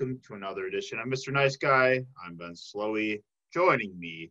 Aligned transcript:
welcome 0.00 0.20
to 0.26 0.32
another 0.32 0.64
edition 0.64 0.98
of 0.98 1.06
Mr. 1.06 1.30
Nice 1.30 1.56
Guy. 1.56 2.02
I'm 2.24 2.34
Ben 2.34 2.54
Slowey. 2.54 3.22
Joining 3.52 3.98
me 4.00 4.30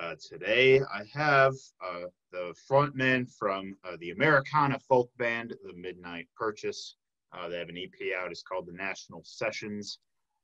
uh, 0.00 0.16
today, 0.20 0.80
I 0.80 1.04
have 1.12 1.54
uh, 1.80 2.06
the 2.32 2.52
frontman 2.68 3.32
from 3.38 3.76
uh, 3.84 3.96
the 4.00 4.10
Americana 4.10 4.80
folk 4.80 5.08
band, 5.16 5.54
The 5.64 5.74
Midnight 5.74 6.26
Purchase. 6.36 6.96
Uh, 7.32 7.48
they 7.48 7.58
have 7.58 7.68
an 7.68 7.78
EP 7.78 7.92
out. 8.18 8.32
It's 8.32 8.42
called 8.42 8.66
The 8.66 8.72
National 8.72 9.22
Sessions. 9.22 10.00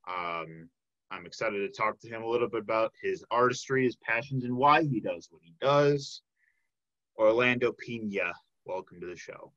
Um, 0.07 0.69
I'm 1.11 1.27
excited 1.27 1.59
to 1.59 1.69
talk 1.69 1.99
to 2.01 2.09
him 2.09 2.23
a 2.23 2.29
little 2.29 2.49
bit 2.49 2.61
about 2.61 2.93
his 3.03 3.25
artistry, 3.33 3.83
his 3.83 3.97
passions, 3.97 4.45
and 4.45 4.57
why 4.57 4.85
he 4.85 5.01
does 5.01 5.27
what 5.29 5.43
he 5.43 5.55
does. 5.61 6.23
Orlando 7.19 7.73
Pena, 7.73 8.33
welcome 8.65 9.01
to 9.01 9.07
the 9.09 9.17
show. 9.17 9.51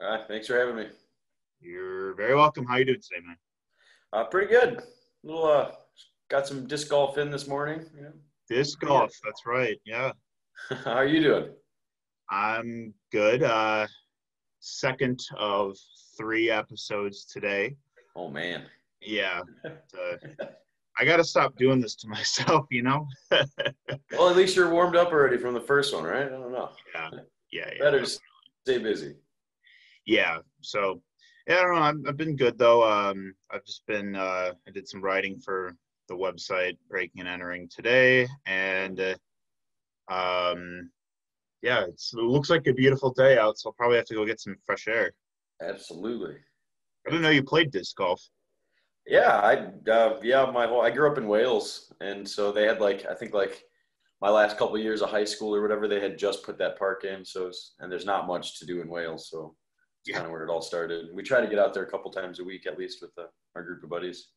Uh, 0.00 0.24
thanks 0.26 0.46
for 0.46 0.58
having 0.58 0.76
me. 0.76 0.86
You're 1.60 2.14
very 2.14 2.34
welcome. 2.34 2.64
How 2.64 2.78
you 2.78 2.86
doing 2.86 3.02
today, 3.02 3.20
man? 3.26 3.36
Uh, 4.12 4.24
pretty 4.24 4.48
good. 4.48 4.82
little 5.22 5.46
uh, 5.46 5.70
got 6.30 6.46
some 6.46 6.66
disc 6.66 6.88
golf 6.88 7.18
in 7.18 7.30
this 7.30 7.48
morning. 7.48 7.84
Yeah. 7.98 8.08
Disc 8.48 8.78
golf. 8.80 9.12
That's 9.24 9.46
right. 9.46 9.78
Yeah. 9.86 10.12
How 10.84 10.92
are 10.92 11.06
you 11.06 11.22
doing? 11.22 11.50
I'm 12.30 12.92
good. 13.10 13.42
Uh, 13.42 13.86
second 14.60 15.20
of 15.38 15.76
three 16.16 16.50
episodes 16.50 17.24
today. 17.24 17.76
Oh 18.16 18.28
man. 18.28 18.64
Yeah. 19.00 19.40
Uh, 19.98 20.46
I 20.98 21.06
got 21.06 21.16
to 21.16 21.24
stop 21.24 21.56
doing 21.56 21.80
this 21.80 21.94
to 21.96 22.08
myself, 22.16 22.66
you 22.70 22.82
know. 22.82 23.06
well, 23.30 24.28
at 24.28 24.36
least 24.36 24.54
you're 24.56 24.68
warmed 24.70 24.94
up 24.94 25.10
already 25.10 25.38
from 25.38 25.54
the 25.54 25.60
first 25.60 25.94
one, 25.94 26.04
right? 26.04 26.26
I 26.26 26.28
don't 26.28 26.52
know. 26.52 26.70
Yeah. 26.94 27.10
Yeah. 27.50 27.70
yeah 27.72 27.78
Better 27.82 28.04
stay 28.04 28.78
busy. 28.78 29.16
Yeah. 30.04 30.38
So 30.60 31.00
yeah, 31.46 31.58
I 31.58 31.62
don't 31.62 31.74
know. 31.74 31.80
I've, 31.80 32.08
I've 32.08 32.16
been 32.16 32.36
good 32.36 32.58
though. 32.58 32.84
Um, 32.84 33.34
I've 33.50 33.64
just 33.64 33.86
been 33.86 34.14
uh, 34.14 34.52
I 34.66 34.70
did 34.70 34.88
some 34.88 35.02
writing 35.02 35.38
for 35.38 35.74
the 36.08 36.14
website 36.14 36.76
Breaking 36.88 37.20
and 37.20 37.28
Entering 37.28 37.68
today, 37.68 38.28
and 38.46 39.00
uh, 39.00 39.14
um, 40.12 40.90
yeah, 41.62 41.84
it 41.84 42.00
looks 42.14 42.50
like 42.50 42.66
a 42.66 42.72
beautiful 42.72 43.12
day 43.12 43.38
out. 43.38 43.58
So 43.58 43.68
I'll 43.68 43.74
probably 43.74 43.96
have 43.96 44.06
to 44.06 44.14
go 44.14 44.26
get 44.26 44.40
some 44.40 44.56
fresh 44.64 44.88
air. 44.88 45.12
Absolutely. 45.60 46.36
I 47.06 47.10
didn't 47.10 47.22
know 47.22 47.30
you 47.30 47.42
played 47.42 47.70
disc 47.70 47.96
golf. 47.96 48.22
Yeah, 49.06 49.38
I 49.38 49.90
uh, 49.90 50.20
yeah 50.22 50.48
my 50.52 50.66
whole 50.66 50.82
I 50.82 50.90
grew 50.90 51.10
up 51.10 51.18
in 51.18 51.26
Wales, 51.26 51.92
and 52.00 52.28
so 52.28 52.52
they 52.52 52.64
had 52.64 52.80
like 52.80 53.04
I 53.06 53.14
think 53.14 53.34
like 53.34 53.64
my 54.20 54.30
last 54.30 54.56
couple 54.56 54.76
of 54.76 54.82
years 54.82 55.02
of 55.02 55.10
high 55.10 55.24
school 55.24 55.54
or 55.54 55.62
whatever 55.62 55.88
they 55.88 56.00
had 56.00 56.16
just 56.16 56.44
put 56.44 56.58
that 56.58 56.78
park 56.78 57.04
in. 57.04 57.24
So 57.24 57.50
and 57.80 57.90
there's 57.90 58.06
not 58.06 58.28
much 58.28 58.60
to 58.60 58.66
do 58.66 58.80
in 58.80 58.88
Wales, 58.88 59.28
so 59.28 59.56
yeah. 60.06 60.16
kind 60.16 60.26
of 60.26 60.32
where 60.32 60.44
it 60.44 60.50
all 60.50 60.62
started. 60.62 61.06
We 61.12 61.22
try 61.22 61.40
to 61.40 61.46
get 61.46 61.58
out 61.58 61.74
there 61.74 61.84
a 61.84 61.90
couple 61.90 62.10
times 62.10 62.40
a 62.40 62.44
week 62.44 62.66
at 62.66 62.78
least 62.78 63.02
with 63.02 63.14
the, 63.14 63.28
our 63.54 63.62
group 63.62 63.82
of 63.82 63.90
buddies. 63.90 64.28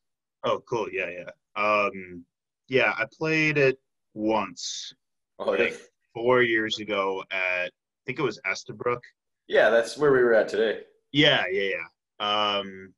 Oh, 0.44 0.62
cool. 0.68 0.86
Yeah, 0.92 1.10
yeah. 1.10 1.62
Um, 1.62 2.24
yeah, 2.68 2.92
I 2.96 3.06
played 3.16 3.58
it 3.58 3.78
once. 4.14 4.92
Oh, 5.38 5.50
like 5.50 5.70
yeah. 5.70 5.76
four 6.14 6.42
years 6.42 6.78
ago 6.78 7.22
at 7.30 7.66
I 7.66 8.02
think 8.06 8.18
it 8.18 8.22
was 8.22 8.40
Estabrook. 8.48 9.02
Yeah, 9.48 9.70
that's 9.70 9.98
where 9.98 10.12
we 10.12 10.22
were 10.22 10.34
at 10.34 10.48
today. 10.48 10.82
Yeah, 11.12 11.44
yeah, 11.50 11.70
yeah. 11.74 12.58
Um, 12.58 12.92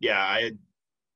yeah, 0.00 0.24
I 0.24 0.42
had 0.42 0.58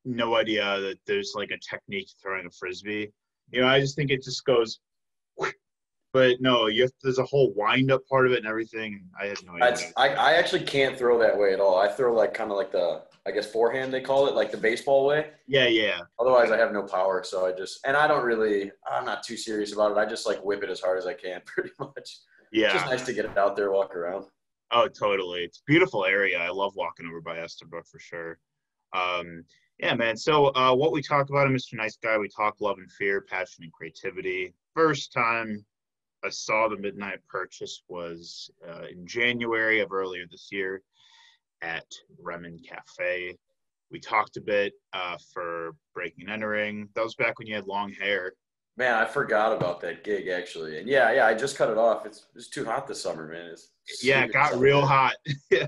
no 0.04 0.36
idea 0.36 0.80
that 0.80 0.98
there's 1.06 1.32
like 1.34 1.50
a 1.50 1.58
technique 1.58 2.10
throwing 2.20 2.46
a 2.46 2.50
frisbee. 2.50 3.10
You 3.50 3.62
know, 3.62 3.68
I 3.68 3.80
just 3.80 3.96
think 3.96 4.10
it 4.10 4.22
just 4.22 4.44
goes 4.44 4.80
but 6.12 6.40
no, 6.40 6.66
you 6.66 6.82
have, 6.82 6.92
there's 7.02 7.18
a 7.18 7.24
whole 7.24 7.52
wind 7.54 7.90
up 7.90 8.06
part 8.06 8.26
of 8.26 8.32
it 8.32 8.38
and 8.38 8.46
everything. 8.46 9.04
I 9.18 9.26
had 9.26 9.38
no 9.44 9.54
idea. 9.54 9.92
I, 9.96 10.08
I 10.08 10.32
actually 10.34 10.64
can't 10.64 10.98
throw 10.98 11.18
that 11.18 11.36
way 11.36 11.52
at 11.52 11.60
all. 11.60 11.78
I 11.78 11.88
throw 11.88 12.14
like 12.14 12.34
kind 12.34 12.50
of 12.50 12.56
like 12.56 12.72
the 12.72 13.02
I 13.24 13.30
guess 13.30 13.50
forehand 13.50 13.92
they 13.92 14.00
call 14.00 14.26
it, 14.26 14.34
like 14.34 14.50
the 14.50 14.56
baseball 14.56 15.06
way. 15.06 15.28
Yeah, 15.46 15.68
yeah. 15.68 16.00
Otherwise, 16.18 16.50
I 16.50 16.58
have 16.58 16.72
no 16.72 16.82
power, 16.82 17.22
so 17.24 17.46
I 17.46 17.52
just 17.52 17.80
and 17.86 17.96
I 17.96 18.06
don't 18.06 18.24
really. 18.24 18.72
I'm 18.90 19.04
not 19.04 19.22
too 19.22 19.36
serious 19.36 19.72
about 19.72 19.92
it. 19.92 19.96
I 19.96 20.04
just 20.04 20.26
like 20.26 20.42
whip 20.44 20.62
it 20.62 20.70
as 20.70 20.80
hard 20.80 20.98
as 20.98 21.06
I 21.06 21.14
can, 21.14 21.40
pretty 21.46 21.70
much. 21.78 22.18
Yeah. 22.52 22.66
It's 22.66 22.74
just 22.74 22.86
nice 22.86 23.06
to 23.06 23.14
get 23.14 23.24
it 23.24 23.38
out 23.38 23.56
there, 23.56 23.72
walk 23.72 23.94
around. 23.96 24.26
Oh, 24.72 24.88
totally. 24.88 25.40
It's 25.44 25.62
beautiful 25.66 26.04
area. 26.04 26.38
I 26.38 26.50
love 26.50 26.72
walking 26.76 27.06
over 27.06 27.20
by 27.20 27.38
Estabrook 27.38 27.86
for 27.86 27.98
sure. 27.98 28.38
Um, 28.94 29.44
yeah, 29.78 29.94
man. 29.94 30.16
So 30.16 30.54
uh, 30.54 30.74
what 30.74 30.92
we 30.92 31.02
talk 31.02 31.30
about 31.30 31.46
in 31.46 31.54
Mr. 31.54 31.74
Nice 31.74 31.96
Guy, 31.96 32.16
we 32.18 32.28
talk 32.28 32.60
love 32.60 32.78
and 32.78 32.90
fear, 32.92 33.22
passion 33.22 33.64
and 33.64 33.72
creativity. 33.72 34.54
First 34.74 35.12
time 35.12 35.64
I 36.24 36.28
saw 36.28 36.68
the 36.68 36.76
midnight 36.76 37.18
purchase 37.28 37.82
was 37.88 38.50
uh, 38.68 38.84
in 38.90 39.06
January 39.06 39.80
of 39.80 39.92
earlier 39.92 40.24
this 40.30 40.48
year 40.52 40.82
at 41.62 41.86
Bremen 42.22 42.58
Cafe. 42.58 43.36
We 43.90 44.00
talked 44.00 44.36
a 44.36 44.40
bit 44.40 44.72
uh, 44.92 45.16
for 45.32 45.72
Breaking 45.94 46.24
and 46.24 46.32
Entering. 46.32 46.88
That 46.94 47.04
was 47.04 47.14
back 47.14 47.38
when 47.38 47.48
you 47.48 47.54
had 47.54 47.66
long 47.66 47.92
hair. 47.92 48.32
Man, 48.76 48.94
I 48.94 49.04
forgot 49.04 49.54
about 49.54 49.80
that 49.82 50.02
gig 50.02 50.28
actually. 50.28 50.78
And 50.78 50.88
yeah, 50.88 51.12
yeah, 51.12 51.26
I 51.26 51.34
just 51.34 51.58
cut 51.58 51.68
it 51.68 51.76
off. 51.76 52.06
It's 52.06 52.26
it's 52.34 52.48
too 52.48 52.64
hot 52.64 52.86
this 52.86 53.02
summer, 53.02 53.28
man. 53.28 53.50
It's 53.50 53.68
yeah, 54.02 54.24
it 54.24 54.32
got 54.32 54.58
real 54.58 54.80
hot. 54.80 55.14
yeah. 55.50 55.66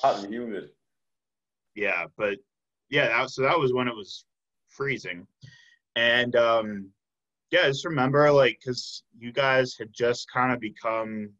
Hot 0.00 0.24
and 0.24 0.32
humid. 0.32 0.70
Yeah, 1.74 2.06
but 2.16 2.38
yeah, 2.88 3.08
that, 3.08 3.30
so 3.30 3.42
that 3.42 3.58
was 3.58 3.74
when 3.74 3.86
it 3.86 3.94
was 3.94 4.24
freezing. 4.68 5.26
And 5.94 6.36
um 6.36 6.90
yeah, 7.50 7.60
I 7.64 7.68
just 7.68 7.84
remember 7.84 8.30
like 8.30 8.58
because 8.60 9.04
you 9.18 9.32
guys 9.32 9.76
had 9.78 9.92
just 9.92 10.30
kind 10.30 10.52
of 10.52 10.60
become 10.60 11.30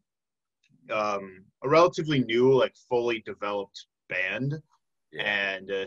um, 0.91 1.43
a 1.63 1.69
relatively 1.69 2.19
new, 2.19 2.53
like 2.53 2.75
fully 2.89 3.21
developed 3.25 3.85
band, 4.09 4.55
yeah. 5.11 5.23
and 5.23 5.71
uh, 5.71 5.85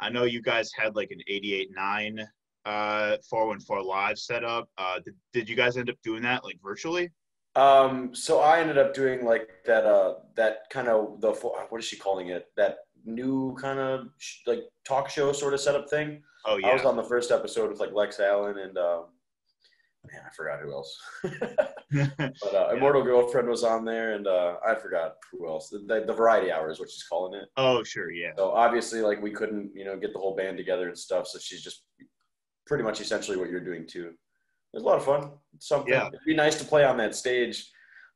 I 0.00 0.10
know 0.10 0.24
you 0.24 0.40
guys 0.40 0.70
had 0.76 0.96
like 0.96 1.10
an 1.10 1.20
88.9 1.30 2.24
uh 2.64 3.16
414 3.28 3.86
live 3.86 4.18
setup. 4.18 4.68
Uh, 4.76 4.98
did, 5.04 5.14
did 5.32 5.48
you 5.48 5.56
guys 5.56 5.76
end 5.76 5.88
up 5.88 5.96
doing 6.02 6.22
that 6.22 6.44
like 6.44 6.58
virtually? 6.62 7.10
Um, 7.56 8.14
so 8.14 8.40
I 8.40 8.60
ended 8.60 8.78
up 8.78 8.94
doing 8.94 9.24
like 9.24 9.48
that 9.64 9.84
uh 9.84 10.14
that 10.36 10.68
kind 10.70 10.88
of 10.88 11.20
the 11.20 11.32
what 11.32 11.78
is 11.78 11.86
she 11.86 11.96
calling 11.96 12.28
it? 12.28 12.46
That 12.56 12.78
new 13.04 13.56
kind 13.60 13.78
of 13.78 14.08
sh- 14.18 14.40
like 14.46 14.64
talk 14.86 15.08
show 15.08 15.32
sort 15.32 15.54
of 15.54 15.60
setup 15.60 15.88
thing. 15.88 16.22
Oh 16.44 16.56
yeah. 16.56 16.68
I 16.68 16.74
was 16.74 16.84
on 16.84 16.96
the 16.96 17.02
first 17.02 17.30
episode 17.30 17.70
with 17.70 17.80
like 17.80 17.92
Lex 17.92 18.20
Allen 18.20 18.58
and 18.58 18.76
um, 18.76 19.06
man, 20.12 20.22
I 20.26 20.30
forgot 20.34 20.60
who 20.60 20.72
else. 20.72 20.98
but 21.92 22.54
uh, 22.54 22.74
Immortal 22.74 23.02
Girlfriend 23.02 23.48
was 23.48 23.64
on 23.64 23.84
there, 23.84 24.14
and 24.14 24.26
uh, 24.26 24.56
I 24.66 24.74
forgot 24.74 25.14
who 25.30 25.48
else. 25.48 25.68
The, 25.68 25.78
the, 25.78 26.04
the, 26.06 26.12
Variety 26.12 26.50
Hour 26.50 26.70
is 26.70 26.78
what 26.78 26.90
she's 26.90 27.04
calling 27.04 27.40
it. 27.40 27.48
Oh, 27.56 27.82
sure, 27.82 28.10
yeah. 28.10 28.32
So 28.36 28.50
obviously, 28.50 29.00
like 29.00 29.22
we 29.22 29.30
couldn't, 29.30 29.70
you 29.74 29.84
know, 29.84 29.96
get 29.96 30.12
the 30.12 30.18
whole 30.18 30.36
band 30.36 30.56
together 30.56 30.88
and 30.88 30.98
stuff. 30.98 31.26
So 31.26 31.38
she's 31.38 31.62
just 31.62 31.84
pretty 32.66 32.84
much 32.84 33.00
essentially 33.00 33.36
what 33.36 33.50
you're 33.50 33.64
doing 33.64 33.86
too. 33.86 34.08
It 34.08 34.76
was 34.76 34.82
a 34.82 34.86
lot 34.86 34.98
of 34.98 35.04
fun. 35.04 35.30
It's 35.54 35.68
something. 35.68 35.92
Yeah. 35.92 36.08
It'd 36.08 36.20
be 36.26 36.34
nice 36.34 36.58
to 36.58 36.64
play 36.64 36.84
on 36.84 36.96
that 36.98 37.14
stage. 37.14 37.70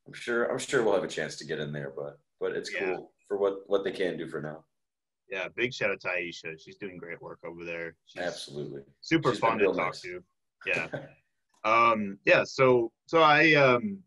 I'm 0.07 0.13
sure. 0.13 0.45
I'm 0.45 0.59
sure 0.59 0.83
we'll 0.83 0.95
have 0.95 1.05
a 1.05 1.09
chance 1.09 1.37
to 1.37 1.47
get 1.47 1.59
in 1.59 1.73
there, 1.73 1.93
but 1.97 2.19
but 2.41 2.53
it's 2.53 2.73
yeah. 2.73 2.97
cool 2.97 3.13
for 3.27 3.39
what 3.39 3.61
what 3.67 3.85
they 3.85 3.93
can 3.93 4.19
do 4.19 4.29
for 4.29 4.43
now. 4.43 4.65
Yeah, 5.31 5.49
big 5.57 5.73
shout 5.73 5.91
out 5.91 6.01
to 6.03 6.09
Aisha. 6.09 6.63
She's 6.63 6.77
doing 6.77 6.99
great 6.99 7.23
work 7.23 7.39
over 7.43 7.65
there. 7.65 7.97
She's 8.05 8.23
Absolutely. 8.23 8.83
Super 9.01 9.31
She's 9.31 9.39
fun 9.39 9.59
to 9.59 9.65
talk 9.67 9.77
nice. 9.77 10.03
to. 10.03 10.23
Yeah. 10.67 10.89
um, 11.65 12.19
yeah, 12.25 12.45
so 12.45 12.93
so 13.07 13.23
I 13.23 13.55
um, 13.55 13.99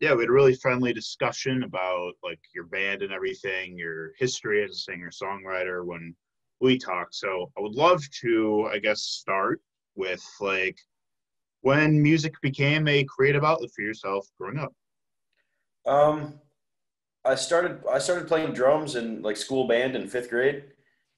yeah, 0.00 0.14
we 0.14 0.22
had 0.22 0.30
a 0.30 0.32
really 0.32 0.56
friendly 0.56 0.92
discussion 0.92 1.62
about 1.62 2.14
like 2.24 2.40
your 2.54 2.64
band 2.64 3.02
and 3.02 3.12
everything, 3.12 3.78
your 3.78 4.12
history 4.18 4.64
as 4.64 4.72
a 4.72 4.74
singer 4.74 5.10
songwriter 5.10 5.84
when 5.84 6.14
we 6.60 6.76
talked. 6.76 7.14
So 7.14 7.52
I 7.56 7.60
would 7.60 7.74
love 7.74 8.02
to, 8.22 8.68
I 8.72 8.78
guess, 8.78 9.02
start 9.02 9.60
with 9.94 10.24
like 10.40 10.76
when 11.60 12.02
music 12.02 12.34
became 12.42 12.88
a 12.88 13.04
creative 13.04 13.44
outlet 13.44 13.70
for 13.74 13.82
yourself 13.82 14.26
growing 14.38 14.58
up. 14.58 14.72
Um, 15.86 16.40
I 17.24 17.36
started 17.36 17.82
I 17.90 17.98
started 17.98 18.26
playing 18.26 18.52
drums 18.52 18.96
in 18.96 19.22
like 19.22 19.36
school 19.36 19.68
band 19.68 19.94
in 19.94 20.08
fifth 20.08 20.30
grade 20.30 20.64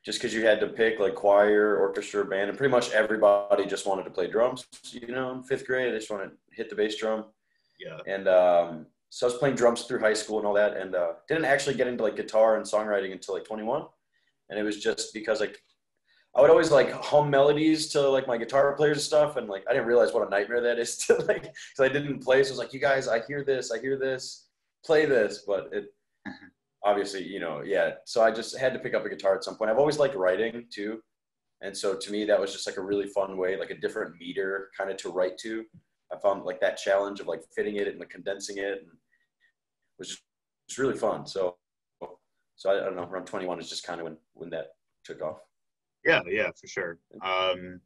just 0.04 0.18
because 0.18 0.34
you 0.34 0.44
had 0.44 0.60
to 0.60 0.66
pick 0.66 0.98
like 1.00 1.14
choir, 1.14 1.78
orchestra, 1.78 2.24
band, 2.24 2.50
and 2.50 2.58
pretty 2.58 2.70
much 2.70 2.90
everybody 2.90 3.64
just 3.64 3.86
wanted 3.86 4.04
to 4.04 4.10
play 4.10 4.26
drums. 4.26 4.66
You 4.92 5.08
know, 5.08 5.32
in 5.32 5.42
fifth 5.42 5.66
grade, 5.66 5.92
they 5.92 5.98
just 5.98 6.10
wanted 6.10 6.28
to 6.28 6.36
hit 6.52 6.68
the 6.68 6.76
bass 6.76 6.96
drum. 6.96 7.24
Yeah. 7.80 7.98
And 8.06 8.28
um, 8.28 8.86
so 9.08 9.26
I 9.26 9.30
was 9.30 9.38
playing 9.38 9.56
drums 9.56 9.82
through 9.82 10.00
high 10.00 10.14
school 10.14 10.38
and 10.38 10.46
all 10.46 10.54
that, 10.54 10.76
and 10.76 10.94
uh, 10.94 11.12
didn't 11.26 11.46
actually 11.46 11.76
get 11.76 11.86
into 11.86 12.02
like 12.02 12.16
guitar 12.16 12.56
and 12.56 12.66
songwriting 12.66 13.12
until 13.12 13.34
like 13.34 13.44
21. 13.44 13.84
And 14.50 14.58
it 14.58 14.62
was 14.62 14.82
just 14.82 15.14
because 15.14 15.40
like 15.40 15.58
I 16.36 16.40
would 16.40 16.50
always 16.50 16.70
like 16.70 16.90
hum 16.90 17.30
melodies 17.30 17.88
to 17.88 18.00
like 18.08 18.26
my 18.26 18.36
guitar 18.36 18.74
players 18.74 18.98
and 18.98 19.04
stuff, 19.04 19.36
and 19.36 19.48
like 19.48 19.64
I 19.68 19.72
didn't 19.72 19.86
realize 19.86 20.12
what 20.12 20.26
a 20.26 20.30
nightmare 20.30 20.60
that 20.60 20.78
is 20.78 20.96
to 21.06 21.14
like 21.14 21.42
because 21.42 21.80
I 21.80 21.88
didn't 21.88 22.22
play. 22.22 22.42
So 22.42 22.50
I 22.50 22.52
was 22.52 22.58
like, 22.58 22.74
you 22.74 22.80
guys, 22.80 23.08
I 23.08 23.24
hear 23.24 23.42
this, 23.42 23.70
I 23.70 23.78
hear 23.78 23.98
this, 23.98 24.48
play 24.84 25.06
this, 25.06 25.44
but 25.46 25.70
it 25.72 25.86
obviously, 26.84 27.26
you 27.26 27.40
know, 27.40 27.62
yeah. 27.62 27.92
So 28.04 28.22
I 28.22 28.30
just 28.30 28.56
had 28.58 28.72
to 28.74 28.78
pick 28.78 28.94
up 28.94 29.04
a 29.04 29.08
guitar 29.08 29.34
at 29.34 29.44
some 29.44 29.56
point. 29.56 29.70
I've 29.70 29.78
always 29.78 29.98
liked 29.98 30.14
writing 30.14 30.66
too. 30.70 31.00
And 31.62 31.76
so 31.76 31.96
to 31.96 32.12
me, 32.12 32.24
that 32.26 32.38
was 32.40 32.52
just 32.52 32.66
like 32.66 32.76
a 32.76 32.82
really 32.82 33.06
fun 33.08 33.36
way, 33.36 33.58
like 33.58 33.70
a 33.70 33.78
different 33.78 34.16
meter 34.20 34.70
kind 34.76 34.90
of 34.90 34.96
to 34.98 35.08
write 35.10 35.38
to. 35.38 35.64
I 36.12 36.18
found 36.18 36.44
like 36.44 36.60
that 36.60 36.76
challenge 36.76 37.20
of 37.20 37.26
like 37.26 37.40
fitting 37.56 37.76
it 37.76 37.88
and 37.88 37.98
like 37.98 38.10
condensing 38.10 38.58
it 38.58 38.78
and 38.82 38.86
it 38.88 39.98
was 39.98 40.08
just 40.08 40.22
it's 40.68 40.78
really 40.78 40.96
fun. 40.96 41.26
So, 41.26 41.56
so 42.56 42.70
I, 42.70 42.80
I 42.80 42.84
don't 42.84 42.96
know, 42.96 43.04
around 43.04 43.26
21 43.26 43.60
is 43.60 43.68
just 43.68 43.84
kind 43.84 44.00
of 44.00 44.04
when, 44.04 44.16
when 44.34 44.50
that 44.50 44.68
took 45.04 45.22
off. 45.22 45.38
Yeah, 46.04 46.20
yeah, 46.28 46.50
for 46.60 46.66
sure. 46.66 46.98
Um, 47.22 47.80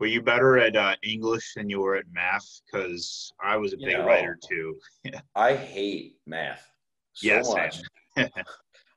were 0.00 0.06
you 0.06 0.22
better 0.22 0.58
at 0.58 0.76
uh, 0.76 0.96
English 1.02 1.54
than 1.54 1.68
you 1.68 1.80
were 1.80 1.96
at 1.96 2.04
math? 2.12 2.60
Because 2.66 3.32
I 3.42 3.56
was 3.56 3.72
a 3.74 3.76
big 3.76 3.90
Yeah. 3.90 4.04
writer 4.04 4.36
too. 4.48 4.76
I 5.36 5.54
hate 5.54 6.16
math 6.26 6.66
so 7.12 7.42
same. 7.42 7.54
much. 7.54 7.80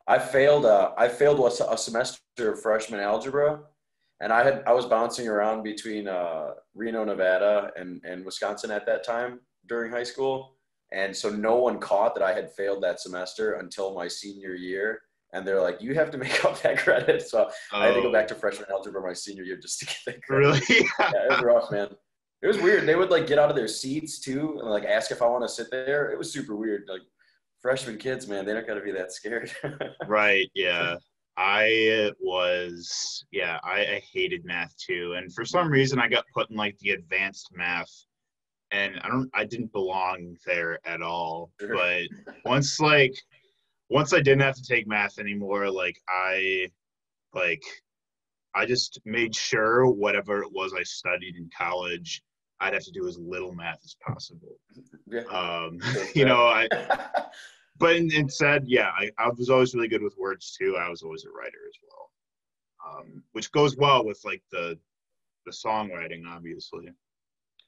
I 0.07 0.19
failed. 0.19 0.65
Uh, 0.65 0.91
I 0.97 1.07
failed 1.07 1.39
a, 1.39 1.71
a 1.71 1.77
semester 1.77 2.21
of 2.39 2.61
freshman 2.61 2.99
algebra, 2.99 3.61
and 4.19 4.33
I 4.33 4.43
had 4.43 4.63
I 4.67 4.73
was 4.73 4.85
bouncing 4.85 5.27
around 5.27 5.63
between 5.63 6.07
uh, 6.07 6.51
Reno, 6.75 7.03
Nevada, 7.03 7.71
and 7.77 8.01
and 8.03 8.25
Wisconsin 8.25 8.71
at 8.71 8.85
that 8.85 9.05
time 9.05 9.39
during 9.67 9.91
high 9.91 10.03
school, 10.03 10.57
and 10.91 11.15
so 11.15 11.29
no 11.29 11.55
one 11.55 11.79
caught 11.79 12.15
that 12.15 12.23
I 12.23 12.33
had 12.33 12.51
failed 12.51 12.83
that 12.83 12.99
semester 12.99 13.53
until 13.53 13.93
my 13.93 14.07
senior 14.07 14.55
year. 14.55 15.01
And 15.31 15.47
they're 15.47 15.61
like, 15.61 15.81
"You 15.81 15.95
have 15.95 16.11
to 16.11 16.17
make 16.25 16.43
up 16.43 16.61
that 16.61 16.77
credit." 16.77 17.27
So 17.27 17.49
I 17.71 17.87
had 17.87 17.95
to 17.95 18.01
go 18.01 18.11
back 18.11 18.27
to 18.27 18.35
freshman 18.35 18.69
algebra 18.69 19.01
my 19.01 19.13
senior 19.13 19.43
year 19.43 19.57
just 19.57 19.79
to 19.79 19.85
get 19.85 19.97
that 20.05 20.21
credit. 20.23 20.47
Oh, 20.47 20.51
really. 20.51 20.89
Yeah, 20.99 21.11
it 21.11 21.29
was 21.29 21.41
rough, 21.41 21.71
man. 21.71 21.89
It 22.41 22.47
was 22.47 22.57
weird. 22.59 22.85
They 22.85 22.95
would 22.95 23.09
like 23.09 23.25
get 23.25 23.39
out 23.39 23.49
of 23.49 23.55
their 23.55 23.69
seats 23.69 24.19
too 24.19 24.57
and 24.59 24.69
like 24.69 24.83
ask 24.83 25.11
if 25.11 25.21
I 25.21 25.27
want 25.27 25.45
to 25.45 25.49
sit 25.49 25.71
there. 25.71 26.11
It 26.11 26.17
was 26.17 26.31
super 26.31 26.57
weird. 26.57 26.83
Like 26.89 27.01
freshman 27.63 27.97
kids, 27.97 28.27
man, 28.27 28.45
they 28.45 28.53
don't 28.53 28.67
got 28.67 28.75
to 28.75 28.81
be 28.81 28.91
that 28.91 29.11
scared. 29.11 29.51
right. 30.07 30.51
Yeah. 30.53 30.97
I 31.35 32.11
was. 32.19 33.25
Yeah. 33.31 33.57
I, 33.63 33.79
I 33.79 34.03
hated 34.13 34.45
math 34.45 34.75
too, 34.77 35.15
and 35.17 35.33
for 35.33 35.43
some 35.43 35.71
reason, 35.71 35.97
I 35.97 36.07
got 36.07 36.25
put 36.31 36.51
in 36.51 36.55
like 36.55 36.77
the 36.77 36.91
advanced 36.91 37.49
math, 37.55 37.91
and 38.69 38.99
I 39.03 39.07
don't. 39.07 39.31
I 39.33 39.45
didn't 39.45 39.71
belong 39.71 40.35
there 40.45 40.77
at 40.85 41.01
all. 41.01 41.49
Sure. 41.59 41.73
But 41.73 42.03
once 42.45 42.79
like 42.79 43.15
once 43.89 44.13
I 44.13 44.17
didn't 44.19 44.41
have 44.41 44.55
to 44.55 44.63
take 44.63 44.85
math 44.85 45.17
anymore, 45.17 45.71
like 45.71 45.97
I 46.07 46.69
like 47.33 47.63
I 48.53 48.67
just 48.67 48.99
made 49.05 49.35
sure 49.35 49.89
whatever 49.89 50.43
it 50.43 50.51
was 50.51 50.73
I 50.77 50.83
studied 50.83 51.35
in 51.35 51.49
college, 51.57 52.21
I'd 52.59 52.73
have 52.73 52.83
to 52.83 52.91
do 52.91 53.07
as 53.07 53.17
little 53.17 53.53
math 53.53 53.79
as 53.83 53.95
possible. 54.05 54.55
yeah. 55.07 55.23
Um, 55.23 55.79
you 56.15 56.25
know, 56.25 56.45
I 56.45 56.67
but 57.77 57.95
in- 57.95 58.13
instead, 58.13 58.65
yeah, 58.67 58.91
I, 58.97 59.09
I 59.17 59.29
was 59.29 59.49
always 59.49 59.73
really 59.75 59.87
good 59.87 60.03
with 60.03 60.17
words 60.17 60.55
too. 60.57 60.77
I 60.77 60.89
was 60.89 61.01
always 61.03 61.25
a 61.25 61.29
writer 61.29 61.59
as 61.67 61.77
well, 61.87 62.11
um, 62.99 63.23
which 63.33 63.51
goes 63.51 63.75
well 63.77 64.05
with 64.05 64.19
like 64.23 64.43
the 64.51 64.77
the 65.45 65.51
songwriting, 65.51 66.23
obviously. 66.27 66.89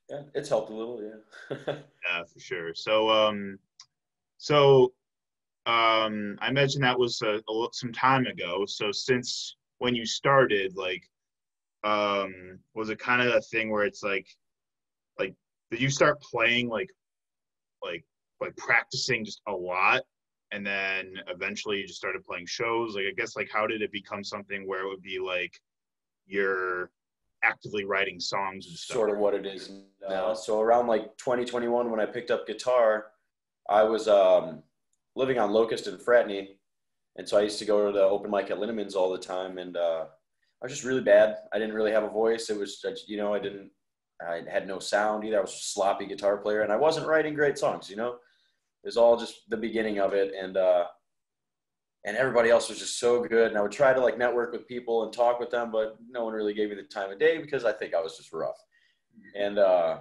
yeah, 0.09 0.21
it's 0.33 0.49
helped 0.49 0.69
a 0.69 0.73
little, 0.73 1.01
yeah. 1.03 1.75
Yeah, 2.07 2.23
for 2.31 2.39
sure. 2.39 2.73
So, 2.75 3.09
um, 3.09 3.57
so, 4.37 4.93
um, 5.65 6.37
I 6.39 6.49
imagine 6.49 6.81
that 6.81 6.97
was 6.99 7.21
a, 7.23 7.41
a, 7.49 7.67
some 7.73 7.91
time 7.91 8.27
ago. 8.27 8.65
So, 8.67 8.91
since 8.91 9.57
when 9.79 9.95
you 9.95 10.05
started, 10.05 10.75
like, 10.77 11.03
um, 11.83 12.59
was 12.75 12.89
it 12.89 12.99
kind 12.99 13.21
of 13.27 13.33
a 13.33 13.41
thing 13.41 13.71
where 13.71 13.83
it's 13.83 14.03
like, 14.03 14.27
like, 15.19 15.33
did 15.71 15.81
you 15.81 15.89
start 15.89 16.21
playing 16.21 16.69
like, 16.69 16.89
like, 17.83 18.05
like 18.41 18.55
practicing 18.57 19.25
just 19.25 19.41
a 19.47 19.51
lot, 19.51 20.01
and 20.51 20.65
then 20.65 21.15
eventually 21.27 21.77
you 21.77 21.87
just 21.87 21.99
started 21.99 22.23
playing 22.23 22.45
shows? 22.45 22.95
Like, 22.95 23.05
I 23.09 23.13
guess, 23.15 23.35
like, 23.35 23.49
how 23.51 23.67
did 23.67 23.81
it 23.81 23.91
become 23.91 24.23
something 24.23 24.67
where 24.67 24.85
it 24.85 24.87
would 24.87 25.01
be 25.01 25.19
like, 25.19 25.59
you're 26.27 26.91
actively 27.43 27.85
writing 27.85 28.19
songs 28.19 28.67
and 28.67 28.75
stuff? 28.75 28.95
sort 28.95 29.09
of 29.09 29.17
what 29.17 29.33
it 29.33 29.45
is 29.45 29.71
now. 30.07 30.33
So 30.33 30.61
around 30.61 30.87
like 30.87 31.15
2021, 31.17 31.91
when 31.91 31.99
I 31.99 32.05
picked 32.05 32.31
up 32.31 32.47
guitar, 32.47 33.07
I 33.69 33.83
was 33.83 34.07
um, 34.07 34.63
living 35.15 35.39
on 35.39 35.51
Locust 35.51 35.87
and 35.87 35.99
Fratney, 35.99 36.57
and 37.17 37.27
so 37.27 37.37
I 37.37 37.41
used 37.41 37.59
to 37.59 37.65
go 37.65 37.87
to 37.87 37.91
the 37.91 38.03
open 38.03 38.29
mic 38.29 38.51
at 38.51 38.57
Linneman's 38.57 38.95
all 38.95 39.11
the 39.11 39.17
time, 39.17 39.57
and 39.57 39.77
uh, 39.77 40.05
I 40.61 40.65
was 40.65 40.71
just 40.71 40.83
really 40.83 41.01
bad. 41.01 41.37
I 41.53 41.59
didn't 41.59 41.75
really 41.75 41.91
have 41.91 42.03
a 42.03 42.09
voice. 42.09 42.49
It 42.49 42.57
was, 42.57 42.79
just, 42.79 43.09
you 43.09 43.17
know, 43.17 43.33
I 43.33 43.39
didn't, 43.39 43.71
I 44.21 44.41
had 44.49 44.67
no 44.67 44.79
sound 44.79 45.25
either. 45.25 45.37
I 45.37 45.41
was 45.41 45.53
a 45.53 45.57
sloppy 45.57 46.05
guitar 46.05 46.37
player, 46.37 46.61
and 46.61 46.71
I 46.71 46.77
wasn't 46.77 47.07
writing 47.07 47.33
great 47.33 47.57
songs. 47.57 47.89
You 47.89 47.97
know, 47.97 48.13
it 48.13 48.85
was 48.85 48.97
all 48.97 49.17
just 49.17 49.49
the 49.49 49.57
beginning 49.57 49.99
of 49.99 50.13
it, 50.13 50.33
and 50.39 50.57
uh, 50.57 50.85
and 52.05 52.15
everybody 52.15 52.49
else 52.49 52.69
was 52.69 52.79
just 52.79 52.99
so 52.99 53.23
good. 53.23 53.49
And 53.49 53.57
I 53.57 53.61
would 53.61 53.71
try 53.71 53.93
to 53.93 53.99
like 53.99 54.17
network 54.17 54.51
with 54.51 54.67
people 54.67 55.03
and 55.03 55.11
talk 55.11 55.39
with 55.39 55.49
them, 55.49 55.71
but 55.71 55.97
no 56.09 56.23
one 56.23 56.33
really 56.33 56.53
gave 56.53 56.69
me 56.69 56.75
the 56.75 56.83
time 56.83 57.11
of 57.11 57.19
day 57.19 57.39
because 57.39 57.65
I 57.65 57.73
think 57.73 57.93
I 57.93 58.01
was 58.01 58.15
just 58.17 58.31
rough. 58.31 58.57
And 59.35 59.57
uh, 59.57 59.99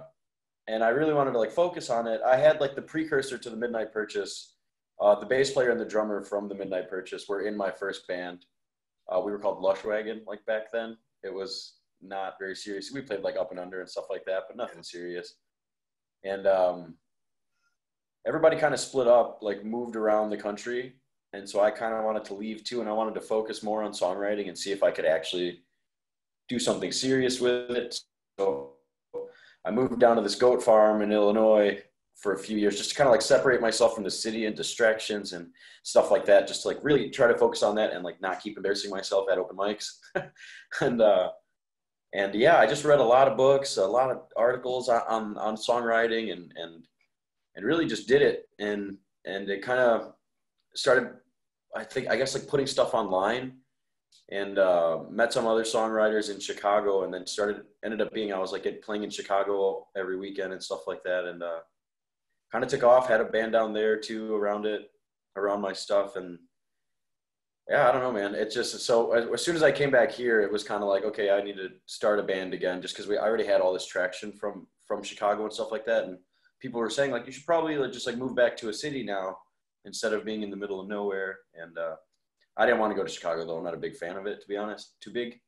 and 0.67 0.83
I 0.83 0.89
really 0.89 1.13
wanted 1.13 1.31
to 1.31 1.39
like 1.39 1.51
focus 1.51 1.89
on 1.89 2.07
it. 2.07 2.21
I 2.25 2.37
had 2.37 2.61
like 2.61 2.75
the 2.75 2.81
precursor 2.81 3.37
to 3.37 3.49
the 3.49 3.57
Midnight 3.57 3.91
Purchase. 3.91 4.53
Uh, 5.01 5.19
the 5.19 5.25
bass 5.25 5.51
player 5.51 5.71
and 5.71 5.79
the 5.79 5.85
drummer 5.85 6.21
from 6.21 6.47
the 6.47 6.55
Midnight 6.55 6.89
Purchase 6.89 7.27
were 7.27 7.41
in 7.41 7.57
my 7.57 7.69
first 7.69 8.07
band. 8.07 8.45
Uh, 9.09 9.19
we 9.19 9.31
were 9.31 9.39
called 9.39 9.61
Lush 9.61 9.83
Wagon, 9.83 10.21
like 10.25 10.45
back 10.45 10.71
then. 10.71 10.97
It 11.23 11.33
was 11.33 11.73
not 12.01 12.35
very 12.39 12.55
serious. 12.55 12.91
We 12.91 13.01
played 13.01 13.21
like 13.21 13.37
up 13.37 13.51
and 13.51 13.59
under 13.59 13.81
and 13.81 13.89
stuff 13.89 14.05
like 14.09 14.25
that, 14.25 14.43
but 14.47 14.57
nothing 14.57 14.83
serious. 14.83 15.35
And 16.23 16.47
um, 16.47 16.95
everybody 18.25 18.57
kind 18.57 18.73
of 18.73 18.79
split 18.79 19.07
up, 19.07 19.39
like 19.41 19.63
moved 19.63 19.95
around 19.95 20.29
the 20.29 20.37
country. 20.37 20.95
And 21.33 21.47
so 21.47 21.61
I 21.61 21.71
kind 21.71 21.93
of 21.93 22.03
wanted 22.05 22.23
to 22.25 22.33
leave 22.33 22.63
too, 22.63 22.79
and 22.81 22.89
I 22.89 22.93
wanted 22.93 23.13
to 23.15 23.21
focus 23.21 23.61
more 23.61 23.83
on 23.83 23.91
songwriting 23.91 24.47
and 24.47 24.57
see 24.57 24.71
if 24.71 24.83
I 24.83 24.91
could 24.91 25.05
actually 25.05 25.63
do 26.47 26.59
something 26.59 26.91
serious 26.91 27.41
with 27.41 27.71
it. 27.71 27.99
So 28.39 28.73
I 29.65 29.71
moved 29.71 29.99
down 29.99 30.15
to 30.15 30.21
this 30.21 30.35
goat 30.35 30.63
farm 30.63 31.01
in 31.01 31.11
Illinois 31.11 31.81
for 32.15 32.33
a 32.33 32.37
few 32.37 32.57
years 32.57 32.77
just 32.77 32.91
to 32.91 32.95
kind 32.95 33.07
of 33.07 33.11
like 33.11 33.21
separate 33.21 33.61
myself 33.61 33.93
from 33.93 34.03
the 34.03 34.11
city 34.11 34.45
and 34.45 34.55
distractions 34.55 35.33
and 35.33 35.47
stuff 35.83 36.11
like 36.11 36.25
that 36.25 36.47
just 36.47 36.61
to 36.61 36.69
like 36.69 36.79
really 36.81 37.09
try 37.09 37.27
to 37.27 37.37
focus 37.37 37.61
on 37.61 37.75
that 37.75 37.91
and 37.91 38.03
like 38.03 38.21
not 38.21 38.41
keep 38.41 38.55
embarrassing 38.55 38.89
myself 38.89 39.25
at 39.29 39.37
open 39.37 39.57
mics 39.57 39.97
and 40.81 41.01
uh 41.01 41.29
and 42.13 42.33
yeah 42.35 42.57
i 42.57 42.65
just 42.65 42.85
read 42.85 42.99
a 42.99 43.03
lot 43.03 43.27
of 43.27 43.37
books 43.37 43.77
a 43.77 43.85
lot 43.85 44.11
of 44.11 44.21
articles 44.35 44.89
on 44.89 45.01
on, 45.07 45.37
on 45.37 45.55
songwriting 45.55 46.31
and 46.31 46.53
and 46.55 46.85
and 47.55 47.65
really 47.65 47.85
just 47.85 48.07
did 48.07 48.21
it 48.21 48.47
and 48.59 48.97
and 49.25 49.49
it 49.49 49.61
kind 49.61 49.79
of 49.79 50.13
started 50.75 51.09
i 51.75 51.83
think 51.83 52.07
i 52.09 52.15
guess 52.15 52.33
like 52.33 52.47
putting 52.47 52.67
stuff 52.67 52.93
online 52.93 53.53
and 54.29 54.57
uh, 54.57 54.99
met 55.09 55.31
some 55.31 55.45
other 55.45 55.63
songwriters 55.63 56.33
in 56.33 56.39
Chicago, 56.39 57.03
and 57.03 57.13
then 57.13 57.27
started 57.27 57.61
ended 57.83 58.01
up 58.01 58.11
being 58.13 58.33
I 58.33 58.39
was 58.39 58.51
like 58.51 58.81
playing 58.81 59.03
in 59.03 59.09
Chicago 59.09 59.87
every 59.95 60.17
weekend 60.17 60.53
and 60.53 60.63
stuff 60.63 60.87
like 60.87 61.03
that, 61.03 61.25
and 61.25 61.43
uh, 61.43 61.59
kind 62.51 62.63
of 62.63 62.69
took 62.69 62.83
off. 62.83 63.07
Had 63.07 63.21
a 63.21 63.25
band 63.25 63.51
down 63.51 63.73
there 63.73 63.99
too 63.99 64.33
around 64.33 64.65
it, 64.65 64.89
around 65.35 65.61
my 65.61 65.73
stuff, 65.73 66.15
and 66.15 66.39
yeah, 67.69 67.89
I 67.89 67.91
don't 67.91 68.01
know, 68.01 68.11
man. 68.11 68.35
It 68.35 68.51
just 68.51 68.79
so 68.81 69.13
as, 69.13 69.27
as 69.33 69.43
soon 69.43 69.55
as 69.55 69.63
I 69.63 69.71
came 69.71 69.91
back 69.91 70.11
here, 70.11 70.41
it 70.41 70.51
was 70.51 70.63
kind 70.63 70.83
of 70.83 70.89
like 70.89 71.03
okay, 71.05 71.29
I 71.31 71.41
need 71.41 71.57
to 71.57 71.69
start 71.85 72.19
a 72.19 72.23
band 72.23 72.53
again, 72.53 72.81
just 72.81 72.95
because 72.95 73.07
we 73.07 73.17
I 73.17 73.25
already 73.25 73.45
had 73.45 73.61
all 73.61 73.73
this 73.73 73.87
traction 73.87 74.31
from 74.31 74.67
from 74.85 75.03
Chicago 75.03 75.43
and 75.43 75.53
stuff 75.53 75.71
like 75.71 75.85
that, 75.85 76.05
and 76.05 76.17
people 76.59 76.79
were 76.79 76.89
saying 76.89 77.11
like 77.11 77.25
you 77.25 77.31
should 77.31 77.45
probably 77.45 77.75
just 77.91 78.07
like 78.07 78.17
move 78.17 78.35
back 78.35 78.55
to 78.57 78.69
a 78.69 78.73
city 78.73 79.03
now 79.03 79.37
instead 79.85 80.13
of 80.13 80.25
being 80.25 80.41
in 80.41 80.49
the 80.49 80.57
middle 80.57 80.79
of 80.79 80.87
nowhere, 80.87 81.39
and 81.55 81.77
uh, 81.77 81.95
I 82.57 82.65
didn't 82.65 82.79
want 82.79 82.91
to 82.91 82.95
go 82.95 83.03
to 83.03 83.11
Chicago 83.11 83.45
though. 83.45 83.57
I'm 83.57 83.63
not 83.63 83.73
a 83.73 83.77
big 83.77 83.95
fan 83.95 84.15
of 84.15 84.25
it, 84.27 84.41
to 84.41 84.47
be 84.47 84.57
honest. 84.57 84.99
Too 85.01 85.11
big, 85.11 85.39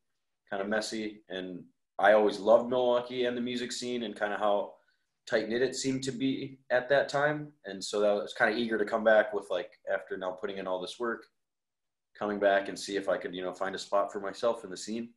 kind 0.50 0.62
of 0.62 0.68
messy. 0.68 1.22
And 1.30 1.64
I 2.00 2.14
always 2.14 2.40
loved 2.40 2.70
Milwaukee 2.70 3.26
and 3.26 3.38
the 3.38 3.42
music 3.42 3.72
scene 3.72 4.04
and 4.04 4.16
kind 4.16 4.34
of 4.34 4.40
how 4.40 4.74
tight 5.28 5.50
knit 5.50 5.62
it 5.62 5.76
seemed 5.76 6.04
to 6.04 6.12
be 6.12 6.60
at 6.70 6.90
that 6.90 7.10
time. 7.10 7.52
And 7.66 7.84
so 7.84 8.00
that 8.02 8.14
was 8.14 8.34
kind 8.34 8.52
of 8.52 8.60
eager 8.60 8.78
to 8.78 8.86
come 8.86 9.04
back 9.04 9.34
with 9.34 9.48
like 9.50 9.72
after 9.92 10.18
now 10.18 10.32
putting 10.32 10.58
in 10.58 10.68
all 10.68 10.82
this 10.82 11.00
work, 11.00 11.26
coming 12.18 12.40
back 12.40 12.70
and 12.70 12.78
see 12.78 12.96
if 12.96 13.10
I 13.10 13.18
could, 13.18 13.34
you 13.34 13.44
know, 13.44 13.54
find 13.54 13.76
a 13.76 13.80
spot 13.80 14.12
for 14.12 14.20
myself 14.20 14.64
in 14.64 14.70
the 14.70 14.78
scene. 14.78 15.10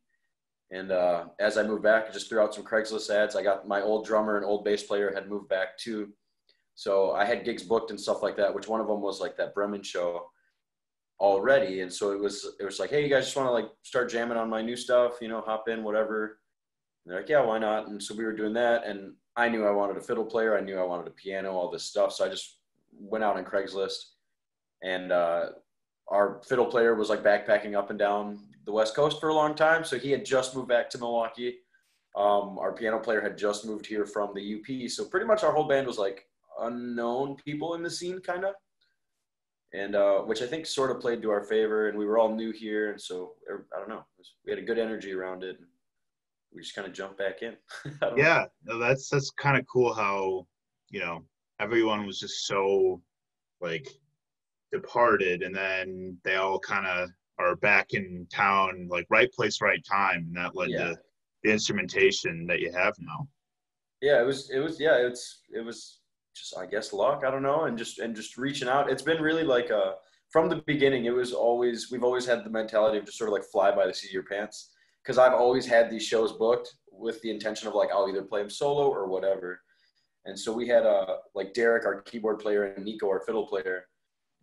And 0.71 0.91
uh, 0.91 1.25
as 1.39 1.57
I 1.57 1.63
moved 1.63 1.83
back, 1.83 2.05
I 2.07 2.11
just 2.11 2.29
threw 2.29 2.39
out 2.39 2.55
some 2.55 2.63
Craigslist 2.63 3.09
ads. 3.09 3.35
I 3.35 3.43
got 3.43 3.67
my 3.67 3.81
old 3.81 4.05
drummer 4.05 4.37
and 4.37 4.45
old 4.45 4.63
bass 4.63 4.83
player 4.83 5.11
had 5.13 5.29
moved 5.29 5.49
back 5.49 5.77
too. 5.77 6.09
So 6.75 7.11
I 7.11 7.25
had 7.25 7.43
gigs 7.43 7.63
booked 7.63 7.91
and 7.91 7.99
stuff 7.99 8.23
like 8.23 8.37
that, 8.37 8.53
which 8.53 8.67
one 8.67 8.79
of 8.79 8.87
them 8.87 9.01
was 9.01 9.19
like 9.19 9.35
that 9.37 9.53
Bremen 9.53 9.83
show 9.83 10.27
already 11.21 11.81
and 11.81 11.93
so 11.93 12.11
it 12.11 12.19
was 12.19 12.55
it 12.59 12.63
was 12.63 12.79
like 12.79 12.89
hey 12.89 13.03
you 13.03 13.07
guys 13.07 13.25
just 13.25 13.37
want 13.37 13.47
to 13.47 13.51
like 13.51 13.69
start 13.83 14.09
jamming 14.09 14.37
on 14.37 14.49
my 14.49 14.59
new 14.59 14.75
stuff 14.75 15.19
you 15.21 15.27
know 15.27 15.39
hop 15.39 15.69
in 15.69 15.83
whatever 15.83 16.39
and 17.05 17.13
they're 17.13 17.21
like 17.21 17.29
yeah 17.29 17.39
why 17.39 17.59
not 17.59 17.87
and 17.87 18.01
so 18.01 18.15
we 18.15 18.25
were 18.25 18.35
doing 18.35 18.53
that 18.53 18.87
and 18.87 19.13
i 19.35 19.47
knew 19.47 19.63
i 19.63 19.69
wanted 19.69 19.95
a 19.95 20.01
fiddle 20.01 20.25
player 20.25 20.57
i 20.57 20.61
knew 20.61 20.79
i 20.79 20.83
wanted 20.83 21.05
a 21.05 21.11
piano 21.11 21.51
all 21.51 21.69
this 21.69 21.83
stuff 21.83 22.11
so 22.11 22.25
i 22.25 22.27
just 22.27 22.57
went 22.91 23.23
out 23.23 23.37
on 23.37 23.45
craigslist 23.45 23.97
and 24.81 25.11
uh, 25.11 25.49
our 26.11 26.41
fiddle 26.47 26.65
player 26.65 26.93
was 26.95 27.09
like 27.09 27.23
backpacking 27.23 27.75
up 27.75 27.89
and 27.89 27.97
down 27.97 28.39
the 28.65 28.71
west 28.71 28.95
coast 28.95 29.19
for 29.19 29.29
a 29.29 29.33
long 29.33 29.55
time 29.55 29.83
so 29.83 29.97
he 29.97 30.11
had 30.11 30.23
just 30.23 30.55
moved 30.55 30.67
back 30.67 30.89
to 30.89 30.97
milwaukee 30.97 31.57
um, 32.15 32.59
our 32.59 32.73
piano 32.73 32.99
player 32.99 33.21
had 33.21 33.37
just 33.37 33.65
moved 33.65 33.85
here 33.85 34.05
from 34.05 34.33
the 34.35 34.41
up 34.41 34.89
so 34.89 35.05
pretty 35.05 35.25
much 35.25 35.43
our 35.43 35.51
whole 35.51 35.67
band 35.67 35.87
was 35.87 35.97
like 35.97 36.27
unknown 36.61 37.35
people 37.37 37.73
in 37.73 37.81
the 37.81 37.89
scene 37.89 38.19
kind 38.19 38.45
of 38.45 38.53
and 39.73 39.95
uh, 39.95 40.19
which 40.19 40.41
I 40.41 40.47
think 40.47 40.65
sort 40.65 40.91
of 40.91 40.99
played 40.99 41.21
to 41.21 41.31
our 41.31 41.43
favor. 41.43 41.87
And 41.87 41.97
we 41.97 42.05
were 42.05 42.17
all 42.17 42.33
new 42.33 42.51
here, 42.51 42.91
and 42.91 43.01
so 43.01 43.33
er, 43.49 43.65
I 43.75 43.79
don't 43.79 43.89
know. 43.89 44.05
Was, 44.17 44.33
we 44.45 44.51
had 44.51 44.59
a 44.59 44.65
good 44.65 44.77
energy 44.77 45.13
around 45.13 45.43
it. 45.43 45.57
We 46.53 46.61
just 46.61 46.75
kind 46.75 46.87
of 46.87 46.93
jumped 46.93 47.17
back 47.17 47.41
in. 47.41 47.55
Yeah 48.17 48.45
no, 48.65 48.77
that's 48.77 49.09
that's 49.09 49.31
kind 49.31 49.57
of 49.57 49.65
cool 49.67 49.93
how 49.93 50.45
you 50.89 50.99
know 50.99 51.23
everyone 51.59 52.05
was 52.05 52.19
just 52.19 52.45
so 52.45 53.01
like 53.61 53.87
departed 54.71 55.43
and 55.43 55.55
then 55.55 56.17
they 56.23 56.35
all 56.35 56.59
kind 56.59 56.87
of 56.87 57.09
are 57.39 57.55
back 57.55 57.93
in 57.93 58.27
town, 58.31 58.87
like 58.89 59.05
right 59.09 59.31
place, 59.31 59.61
right 59.61 59.83
time, 59.85 60.25
and 60.27 60.35
that 60.37 60.55
led 60.55 60.69
Yeah. 60.69 60.89
to 60.89 60.99
the 61.43 61.51
instrumentation 61.51 62.45
that 62.47 62.59
you 62.59 62.71
have 62.71 62.95
now. 62.99 63.27
Yeah, 64.01 64.21
it 64.21 64.25
was 64.25 64.49
it 64.51 64.59
was 64.59 64.79
yeah, 64.79 64.95
it's 64.97 65.41
it 65.53 65.61
was 65.61 65.99
just 66.35 66.57
I 66.57 66.65
guess 66.65 66.93
luck, 66.93 67.23
I 67.25 67.31
don't 67.31 67.43
know, 67.43 67.63
and 67.63 67.77
just 67.77 67.99
and 67.99 68.15
just 68.15 68.37
reaching 68.37 68.67
out. 68.67 68.89
It's 68.89 69.01
been 69.03 69.21
really 69.21 69.43
like 69.43 69.71
uh 69.71 69.93
from 70.31 70.49
the 70.49 70.57
beginning 70.67 71.05
it 71.05 71.13
was 71.13 71.33
always 71.33 71.91
we've 71.91 72.03
always 72.03 72.25
had 72.25 72.43
the 72.43 72.49
mentality 72.49 72.97
of 72.97 73.05
just 73.05 73.17
sort 73.17 73.27
of 73.29 73.33
like 73.33 73.43
fly 73.43 73.71
by 73.75 73.85
the 73.87 73.93
seat 73.93 74.07
of 74.09 74.13
your 74.13 74.23
pants 74.23 74.71
because 75.03 75.17
I've 75.17 75.33
always 75.33 75.65
had 75.65 75.89
these 75.89 76.03
shows 76.05 76.31
booked 76.33 76.73
with 76.91 77.21
the 77.21 77.31
intention 77.31 77.67
of 77.67 77.73
like 77.75 77.89
I'll 77.91 78.07
either 78.07 78.23
play 78.23 78.41
them 78.41 78.49
solo 78.49 78.87
or 78.89 79.07
whatever. 79.07 79.59
And 80.25 80.37
so 80.39 80.53
we 80.53 80.67
had 80.67 80.85
uh 80.85 81.17
like 81.35 81.53
Derek 81.53 81.85
our 81.85 82.01
keyboard 82.01 82.39
player 82.39 82.65
and 82.65 82.85
Nico 82.85 83.07
our 83.09 83.21
fiddle 83.21 83.47
player. 83.47 83.85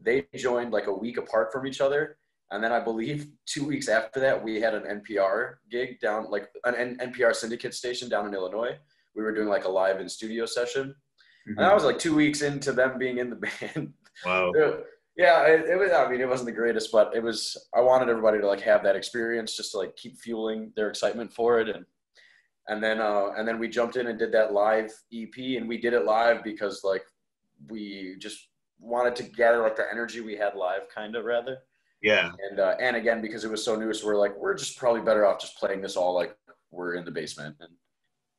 They 0.00 0.26
joined 0.36 0.72
like 0.72 0.86
a 0.86 0.92
week 0.92 1.18
apart 1.18 1.52
from 1.52 1.66
each 1.66 1.80
other. 1.80 2.18
And 2.50 2.64
then 2.64 2.72
I 2.72 2.80
believe 2.80 3.28
two 3.46 3.66
weeks 3.66 3.88
after 3.88 4.20
that, 4.20 4.42
we 4.42 4.60
had 4.60 4.74
an 4.74 5.02
NPR 5.02 5.56
gig 5.70 6.00
down, 6.00 6.30
like 6.30 6.48
an 6.64 6.74
N- 6.74 7.12
NPR 7.12 7.34
syndicate 7.34 7.74
station 7.74 8.08
down 8.08 8.26
in 8.26 8.34
Illinois 8.34 8.78
we 9.18 9.24
were 9.24 9.34
doing 9.34 9.48
like 9.48 9.64
a 9.64 9.68
live 9.68 10.00
in 10.00 10.08
studio 10.08 10.46
session. 10.46 10.94
And 11.46 11.58
that 11.58 11.74
was 11.74 11.84
like 11.84 11.98
two 11.98 12.14
weeks 12.14 12.42
into 12.42 12.72
them 12.72 12.98
being 12.98 13.18
in 13.18 13.30
the 13.30 13.36
band. 13.74 13.92
Wow. 14.24 14.52
yeah, 15.16 15.44
it, 15.44 15.68
it 15.68 15.76
was. 15.76 15.90
I 15.92 16.08
mean, 16.08 16.20
it 16.20 16.28
wasn't 16.28 16.46
the 16.46 16.52
greatest, 16.52 16.92
but 16.92 17.14
it 17.16 17.22
was. 17.22 17.56
I 17.74 17.80
wanted 17.80 18.08
everybody 18.08 18.38
to 18.38 18.46
like 18.46 18.60
have 18.60 18.82
that 18.84 18.96
experience, 18.96 19.56
just 19.56 19.72
to 19.72 19.78
like 19.78 19.96
keep 19.96 20.18
fueling 20.18 20.72
their 20.76 20.88
excitement 20.88 21.32
for 21.32 21.58
it, 21.60 21.68
and 21.68 21.86
and 22.68 22.82
then 22.82 23.00
uh, 23.00 23.30
and 23.36 23.48
then 23.48 23.58
we 23.58 23.68
jumped 23.68 23.96
in 23.96 24.08
and 24.08 24.18
did 24.18 24.32
that 24.32 24.52
live 24.52 24.92
EP, 25.12 25.56
and 25.56 25.68
we 25.68 25.78
did 25.78 25.94
it 25.94 26.04
live 26.04 26.44
because 26.44 26.82
like 26.84 27.04
we 27.70 28.16
just 28.18 28.48
wanted 28.78 29.16
to 29.16 29.23
gather 29.25 29.62
like 29.62 29.76
the 29.76 29.87
energy 29.90 30.20
we 30.20 30.37
had 30.37 30.54
live, 30.54 30.82
kind 30.94 31.16
of 31.16 31.25
rather, 31.25 31.58
Yeah. 32.02 32.30
and 32.50 32.61
uh, 32.61 32.76
and 32.80 32.97
again 32.97 33.20
because 33.20 33.44
it 33.44 33.50
was 33.50 33.64
so 33.64 33.76
new, 33.76 33.92
so 33.92 34.06
we're 34.06 34.16
like 34.16 34.37
we're 34.37 34.54
just 34.54 34.78
probably 34.78 35.00
better 35.00 35.26
off 35.26 35.40
just 35.40 35.56
playing 35.58 35.80
this 35.80 35.97
all 35.97 36.14
like 36.14 36.37
we're 36.70 36.94
in 36.94 37.04
the 37.04 37.11
basement, 37.11 37.56
and 37.61 37.70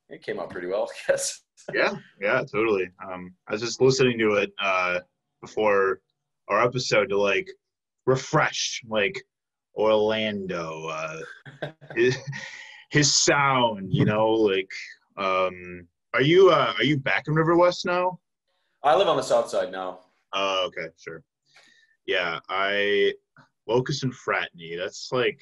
it 0.08 0.22
came 0.22 0.38
out 0.40 0.50
pretty 0.50 0.66
well, 0.66 0.88
I 1.08 1.12
guess. 1.12 1.42
Yeah. 1.74 1.94
Yeah. 2.20 2.42
Totally. 2.50 2.88
Um, 3.06 3.34
I 3.48 3.52
was 3.52 3.60
just 3.60 3.80
listening 3.80 4.18
to 4.18 4.34
it 4.34 4.52
uh, 4.62 5.00
before 5.40 6.00
our 6.48 6.62
episode 6.62 7.08
to 7.10 7.18
like 7.20 7.48
refresh, 8.06 8.82
like 8.88 9.22
Orlando, 9.76 10.86
uh, 10.88 11.20
his, 11.94 12.16
his 12.90 13.14
sound. 13.14 13.92
You 13.92 14.04
know, 14.04 14.28
like, 14.30 14.70
um, 15.16 15.86
are 16.14 16.22
you 16.22 16.50
uh, 16.50 16.72
are 16.78 16.84
you 16.84 16.96
back 16.96 17.24
in 17.28 17.34
River 17.34 17.56
West 17.56 17.84
now? 17.84 18.18
I 18.82 18.96
live 18.96 19.08
on 19.08 19.16
the 19.16 19.22
south 19.22 19.48
side 19.50 19.70
now. 19.70 20.00
Oh, 20.32 20.64
okay, 20.66 20.88
sure. 20.96 21.22
Yeah, 22.06 22.40
I 22.48 23.14
Locust 23.66 24.02
and 24.02 24.12
Fratney. 24.12 24.76
That's 24.76 25.10
like 25.12 25.40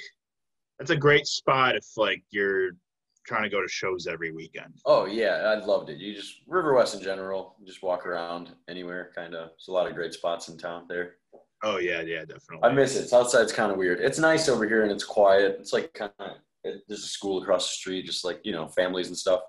that's 0.78 0.90
a 0.90 0.96
great 0.96 1.26
spot 1.26 1.76
if 1.76 1.86
like 1.96 2.22
you're 2.30 2.72
trying 3.26 3.42
to 3.42 3.48
go 3.48 3.60
to 3.60 3.68
shows 3.68 4.06
every 4.06 4.32
weekend. 4.32 4.74
Oh 4.86 5.06
yeah, 5.06 5.54
I 5.54 5.64
loved 5.64 5.90
it. 5.90 5.98
You 5.98 6.14
just 6.14 6.42
River 6.46 6.74
West 6.74 6.94
in 6.94 7.02
general, 7.02 7.56
you 7.60 7.66
just 7.66 7.82
walk 7.82 8.06
around 8.06 8.50
anywhere, 8.68 9.12
kind 9.14 9.34
of. 9.34 9.50
There's 9.50 9.68
a 9.68 9.72
lot 9.72 9.86
of 9.86 9.94
great 9.94 10.14
spots 10.14 10.48
in 10.48 10.58
town 10.58 10.86
there. 10.88 11.16
Oh 11.62 11.78
yeah, 11.78 12.02
yeah, 12.02 12.24
definitely. 12.24 12.68
I 12.68 12.72
miss 12.72 12.96
it. 12.96 13.08
Southside's 13.08 13.52
kind 13.52 13.72
of 13.72 13.78
weird. 13.78 14.00
It's 14.00 14.18
nice 14.18 14.48
over 14.48 14.66
here 14.66 14.82
and 14.82 14.92
it's 14.92 15.04
quiet. 15.04 15.56
It's 15.58 15.72
like 15.72 15.92
kind 15.94 16.12
of 16.18 16.30
it, 16.64 16.82
there's 16.88 17.04
a 17.04 17.08
school 17.08 17.42
across 17.42 17.68
the 17.68 17.74
street, 17.74 18.06
just 18.06 18.24
like 18.24 18.40
you 18.44 18.52
know 18.52 18.68
families 18.68 19.08
and 19.08 19.16
stuff. 19.16 19.40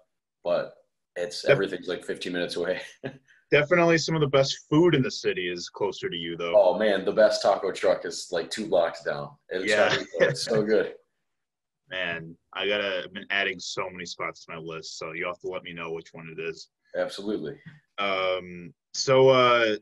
But 0.44 0.74
it's 1.16 1.46
everything's 1.46 1.88
like 1.88 2.06
15 2.06 2.32
minutes 2.32 2.56
away. 2.56 2.82
Definitely 3.52 3.98
some 3.98 4.16
of 4.16 4.22
the 4.22 4.28
best 4.28 4.66
food 4.70 4.94
in 4.94 5.02
the 5.02 5.10
city 5.12 5.52
is 5.52 5.70
closer 5.70 6.10
to 6.10 6.16
you 6.16 6.38
though. 6.38 6.54
oh 6.56 6.78
man, 6.78 7.04
the 7.06 7.12
best 7.12 7.42
taco 7.42 7.72
truck 7.72 8.06
is 8.06 8.28
like 8.32 8.50
two 8.52 8.68
blocks 8.68 9.04
down. 9.04 9.32
It's, 9.50 9.66
Yeah. 9.66 9.96
it's 10.20 10.44
so 10.44 10.62
good. 10.64 10.94
Man, 11.90 12.36
I 12.54 12.68
gotta 12.68 13.02
I've 13.06 13.14
been 13.14 13.26
adding 13.32 13.60
so 13.60 13.90
many 13.90 14.06
spots 14.06 14.46
to 14.46 14.52
my 14.54 14.60
list, 14.60 15.00
so 15.00 15.14
you 15.14 15.26
have 15.26 15.40
to 15.40 15.48
let 15.48 15.64
me 15.64 15.74
know 15.74 15.92
which 15.92 16.10
one 16.12 16.32
it 16.38 16.40
is. 16.40 16.70
Absolutely. 16.96 17.58
Um 17.98 18.72
so 18.94 19.30
uh 19.30 19.76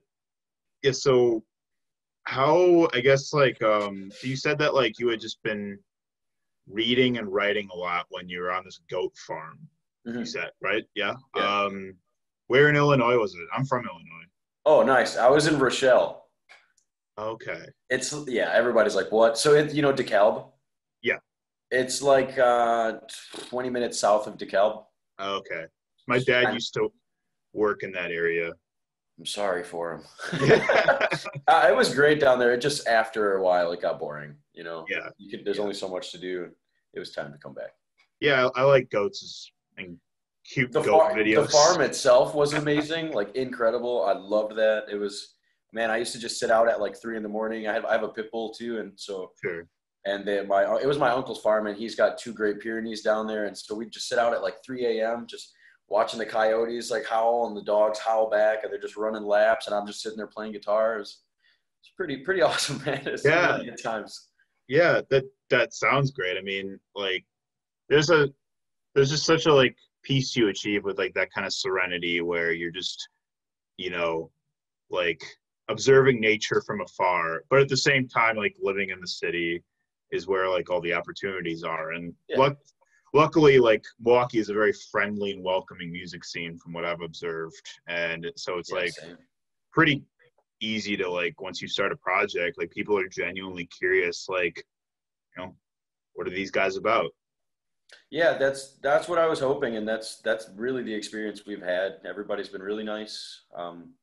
yeah, 0.83 0.93
so 0.93 1.43
how 2.23 2.87
I 2.93 3.01
guess 3.01 3.33
like 3.33 3.61
um 3.61 4.09
so 4.11 4.25
you 4.27 4.37
said 4.37 4.57
that 4.59 4.73
like 4.73 4.99
you 4.99 5.09
had 5.09 5.19
just 5.19 5.43
been 5.43 5.77
reading 6.69 7.17
and 7.17 7.27
writing 7.31 7.67
a 7.73 7.77
lot 7.77 8.05
when 8.09 8.29
you 8.29 8.39
were 8.39 8.51
on 8.53 8.63
this 8.63 8.79
goat 8.89 9.13
farm. 9.27 9.59
You 10.05 10.13
Mhm. 10.13 10.27
said, 10.27 10.51
right? 10.61 10.85
Yeah. 10.95 11.15
Yeah. 11.35 11.63
Um 11.63 11.93
where 12.47 12.69
in 12.69 12.75
Illinois 12.75 13.17
was 13.17 13.33
it? 13.35 13.41
I'm 13.55 13.65
from 13.65 13.85
Illinois. 13.85 14.25
Oh, 14.65 14.83
nice. 14.83 15.17
I 15.17 15.29
was 15.29 15.47
in 15.47 15.59
Rochelle. 15.59 16.25
Okay. 17.17 17.65
It's 17.89 18.13
yeah. 18.27 18.51
Everybody's 18.53 18.95
like, 18.95 19.11
what? 19.11 19.37
So 19.37 19.53
it, 19.53 19.73
you 19.73 19.81
know 19.81 19.93
DeKalb. 19.93 20.51
Yeah. 21.01 21.17
It's 21.71 22.01
like 22.01 22.37
uh, 22.37 22.99
20 23.49 23.69
minutes 23.69 23.99
south 23.99 24.27
of 24.27 24.37
DeKalb. 24.37 24.85
Okay. 25.19 25.65
My 26.07 26.19
dad 26.19 26.53
used 26.53 26.73
to 26.75 26.89
work 27.53 27.83
in 27.83 27.91
that 27.93 28.11
area. 28.11 28.53
I'm 29.19 29.25
sorry 29.25 29.63
for 29.63 29.95
him. 29.95 30.03
uh, 31.47 31.67
it 31.69 31.75
was 31.75 31.93
great 31.93 32.19
down 32.19 32.37
there. 32.39 32.53
It 32.53 32.61
just 32.61 32.87
after 32.87 33.37
a 33.37 33.41
while 33.43 33.71
it 33.71 33.81
got 33.81 33.99
boring. 33.99 34.35
You 34.53 34.63
know. 34.63 34.85
Yeah. 34.89 35.09
You 35.17 35.29
could. 35.29 35.45
There's 35.45 35.57
Yeah. 35.57 35.63
only 35.63 35.73
so 35.75 35.87
much 35.87 36.11
to 36.11 36.17
do. 36.17 36.49
It 36.93 36.99
was 36.99 37.11
time 37.11 37.31
to 37.31 37.37
come 37.39 37.53
back. 37.53 37.71
Yeah, 38.19 38.47
I, 38.55 38.61
I 38.61 38.63
like 38.63 38.89
goats 38.89 39.51
and 39.77 39.97
cute 40.51 40.71
The, 40.71 40.81
goat 40.81 40.99
far, 40.99 41.13
videos. 41.13 41.45
the 41.47 41.51
farm 41.51 41.81
itself 41.81 42.33
was 42.35 42.53
amazing. 42.53 43.11
like 43.11 43.35
incredible. 43.35 44.05
I 44.05 44.13
loved 44.13 44.55
that. 44.57 44.85
It 44.91 44.95
was. 44.97 45.33
Man, 45.73 45.91
I 45.91 45.97
used 45.97 46.13
to 46.13 46.19
just 46.19 46.39
sit 46.39 46.49
out 46.49 46.69
at 46.69 46.79
like 46.79 46.95
three 46.99 47.17
in 47.17 47.23
the 47.23 47.29
morning. 47.29 47.67
I 47.67 47.73
have 47.73 47.85
I 47.85 47.91
have 47.91 48.03
a 48.03 48.07
pit 48.09 48.31
bull 48.31 48.53
too, 48.53 48.79
and 48.79 48.93
so 48.95 49.31
Sure. 49.43 49.67
and 50.05 50.25
then 50.25 50.47
my 50.47 50.63
it 50.81 50.87
was 50.87 50.97
my 50.97 51.09
uncle's 51.09 51.41
farm 51.41 51.67
and 51.67 51.77
he's 51.77 51.93
got 51.95 52.17
two 52.17 52.33
great 52.33 52.59
Pyrenees 52.61 53.01
down 53.03 53.27
there 53.27 53.45
and 53.45 53.57
so 53.57 53.75
we'd 53.75 53.91
just 53.91 54.07
sit 54.07 54.17
out 54.17 54.33
at 54.33 54.41
like 54.41 54.55
3 54.65 54.85
a.m. 55.01 55.27
just 55.27 55.51
watching 55.89 56.19
the 56.19 56.25
coyotes 56.25 56.89
like 56.89 57.05
howl 57.05 57.47
and 57.47 57.55
the 57.57 57.61
dogs 57.63 57.99
howl 57.99 58.29
back 58.29 58.63
and 58.63 58.71
they're 58.71 58.79
just 58.79 58.95
running 58.97 59.23
laps 59.23 59.67
and 59.67 59.75
I'm 59.75 59.85
just 59.85 60.01
sitting 60.01 60.17
there 60.17 60.27
playing 60.27 60.53
guitars. 60.53 61.21
It's 61.81 61.91
pretty 61.97 62.17
pretty 62.17 62.41
awesome, 62.47 62.81
man. 62.85 63.05
It's 63.05 63.25
Yeah. 63.25 63.57
really 63.57 63.71
times. 63.75 64.29
Yeah, 64.69 65.01
that 65.09 65.25
that 65.49 65.73
sounds 65.73 66.11
great. 66.11 66.37
I 66.37 66.41
mean, 66.41 66.79
like 66.95 67.25
there's 67.89 68.09
a 68.09 68.29
there's 68.95 69.09
just 69.09 69.25
such 69.25 69.45
a 69.47 69.53
like 69.53 69.75
peace 70.07 70.35
you 70.37 70.47
achieve 70.47 70.85
with 70.85 70.97
like 70.97 71.13
that 71.13 71.31
kind 71.33 71.45
of 71.45 71.53
serenity 71.53 72.21
where 72.21 72.53
you're 72.53 72.71
just, 72.71 73.09
you 73.75 73.89
know, 73.89 74.31
like 74.89 75.21
observing 75.67 76.21
nature 76.21 76.63
from 76.65 76.79
afar, 76.81 77.43
but 77.49 77.59
at 77.59 77.67
the 77.67 77.75
same 77.75 78.07
time 78.07 78.37
like 78.37 78.55
living 78.61 78.89
in 78.89 79.01
the 79.01 79.07
city 79.07 79.61
is 80.11 80.25
where 80.25 80.49
like 80.49 80.69
all 80.69 80.79
the 80.79 80.93
opportunities 80.93 81.63
are. 81.63 81.91
And 81.91 82.13
Yeah. 82.29 82.37
luck, 82.37 82.57
luckily 83.13 83.59
like 83.59 83.83
Milwaukee 83.99 84.39
is 84.39 84.49
a 84.49 84.53
very 84.53 84.73
friendly 84.91 85.31
and 85.31 85.43
welcoming 85.43 85.91
music 85.91 86.23
scene 86.23 86.57
from 86.57 86.71
what 86.71 86.85
I've 86.85 87.01
observed. 87.01 87.61
And 87.87 88.31
so 88.37 88.57
it's 88.59 88.71
Yeah, 88.71 88.79
like 88.79 88.93
same. 88.93 89.17
pretty 89.73 90.03
easy 90.61 90.95
to 90.97 91.09
like 91.09 91.39
once 91.41 91.61
you 91.61 91.67
start 91.67 91.91
a 91.91 91.97
project 91.97 92.57
like 92.57 92.71
people 92.71 92.97
are 92.97 93.07
genuinely 93.07 93.67
curious 93.67 94.25
like 94.27 94.65
you 95.37 95.43
know 95.43 95.55
what 96.13 96.25
are 96.25 96.31
these 96.31 96.49
guys 96.49 96.77
about 96.77 97.11
Yeah, 98.09 98.37
that's 98.37 98.77
that's 98.81 99.07
what 99.07 99.19
I 99.19 99.27
was 99.27 99.39
hoping, 99.39 99.75
and 99.75 99.87
that's 99.87 100.17
that's 100.21 100.49
really 100.55 100.83
the 100.83 100.93
experience 100.93 101.45
we've 101.45 101.61
had. 101.61 101.97
Everybody's 102.05 102.49
been 102.49 102.61
really 102.61 102.83
nice, 102.83 103.43
um, 103.55 103.93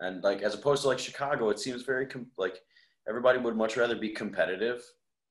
and 0.00 0.22
like 0.22 0.42
as 0.42 0.54
opposed 0.54 0.82
to 0.82 0.88
like 0.88 0.98
Chicago, 0.98 1.50
it 1.50 1.58
seems 1.58 1.82
very 1.82 2.06
com- 2.06 2.30
like 2.36 2.60
everybody 3.08 3.38
would 3.38 3.56
much 3.56 3.76
rather 3.76 3.94
be 3.96 4.08
competitive 4.10 4.82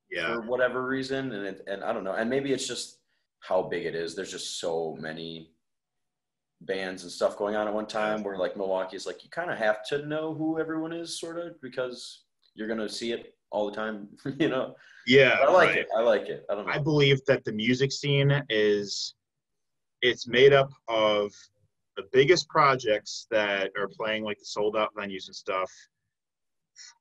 yeah 0.10 0.28
for 0.28 0.42
whatever 0.42 0.86
reason, 0.86 1.32
and 1.34 1.46
it, 1.46 1.64
and 1.68 1.84
I 1.84 1.92
don't 1.92 2.04
know, 2.04 2.14
and 2.14 2.30
maybe 2.30 2.54
it's 2.54 2.68
just 2.68 3.00
how 3.42 3.64
big 3.64 3.86
it 3.86 3.96
is. 3.96 4.16
There's 4.16 4.32
just 4.32 4.60
so 4.60 4.98
many 5.00 5.52
bands 6.62 7.04
and 7.04 7.12
stuff 7.12 7.38
going 7.38 7.56
on 7.56 7.68
at 7.68 7.74
one 7.74 7.86
time. 7.88 8.24
Where 8.24 8.38
like 8.38 8.56
Milwaukee 8.56 8.96
is 8.96 9.06
like 9.06 9.24
you 9.24 9.30
kind 9.30 9.52
of 9.52 9.58
have 9.58 9.86
to 9.88 10.06
know 10.06 10.34
who 10.34 10.60
everyone 10.60 10.94
is, 10.94 11.20
sort 11.20 11.38
of, 11.38 11.62
because 11.62 12.24
you're 12.56 12.68
gonna 12.68 12.90
see 12.90 13.12
it 13.12 13.36
all 13.56 13.70
the 13.70 13.76
time, 13.76 14.10
you 14.40 14.50
know. 14.50 14.76
yeah 15.08 15.38
I 15.42 15.50
like 15.50 15.70
right. 15.70 15.78
it. 15.78 15.88
I 15.98 16.02
like 16.02 16.28
it. 16.28 16.46
I 16.50 16.56
don't 16.56 16.68
know. 16.68 16.74
i 16.74 16.78
believe 16.78 17.22
that 17.26 17.46
the 17.46 17.54
music 17.54 17.92
scene 17.92 18.44
is 18.50 19.16
it's 20.02 20.28
made 20.28 20.52
up 20.52 20.70
of 20.90 21.32
the 21.96 22.04
biggest 22.12 22.50
projects 22.50 23.28
that 23.32 23.72
are 23.80 23.88
playing 23.88 24.26
like 24.26 24.38
the 24.40 24.46
sold 24.46 24.76
out 24.76 24.94
venues 24.94 25.28
and 25.28 25.36
stuff 25.36 25.72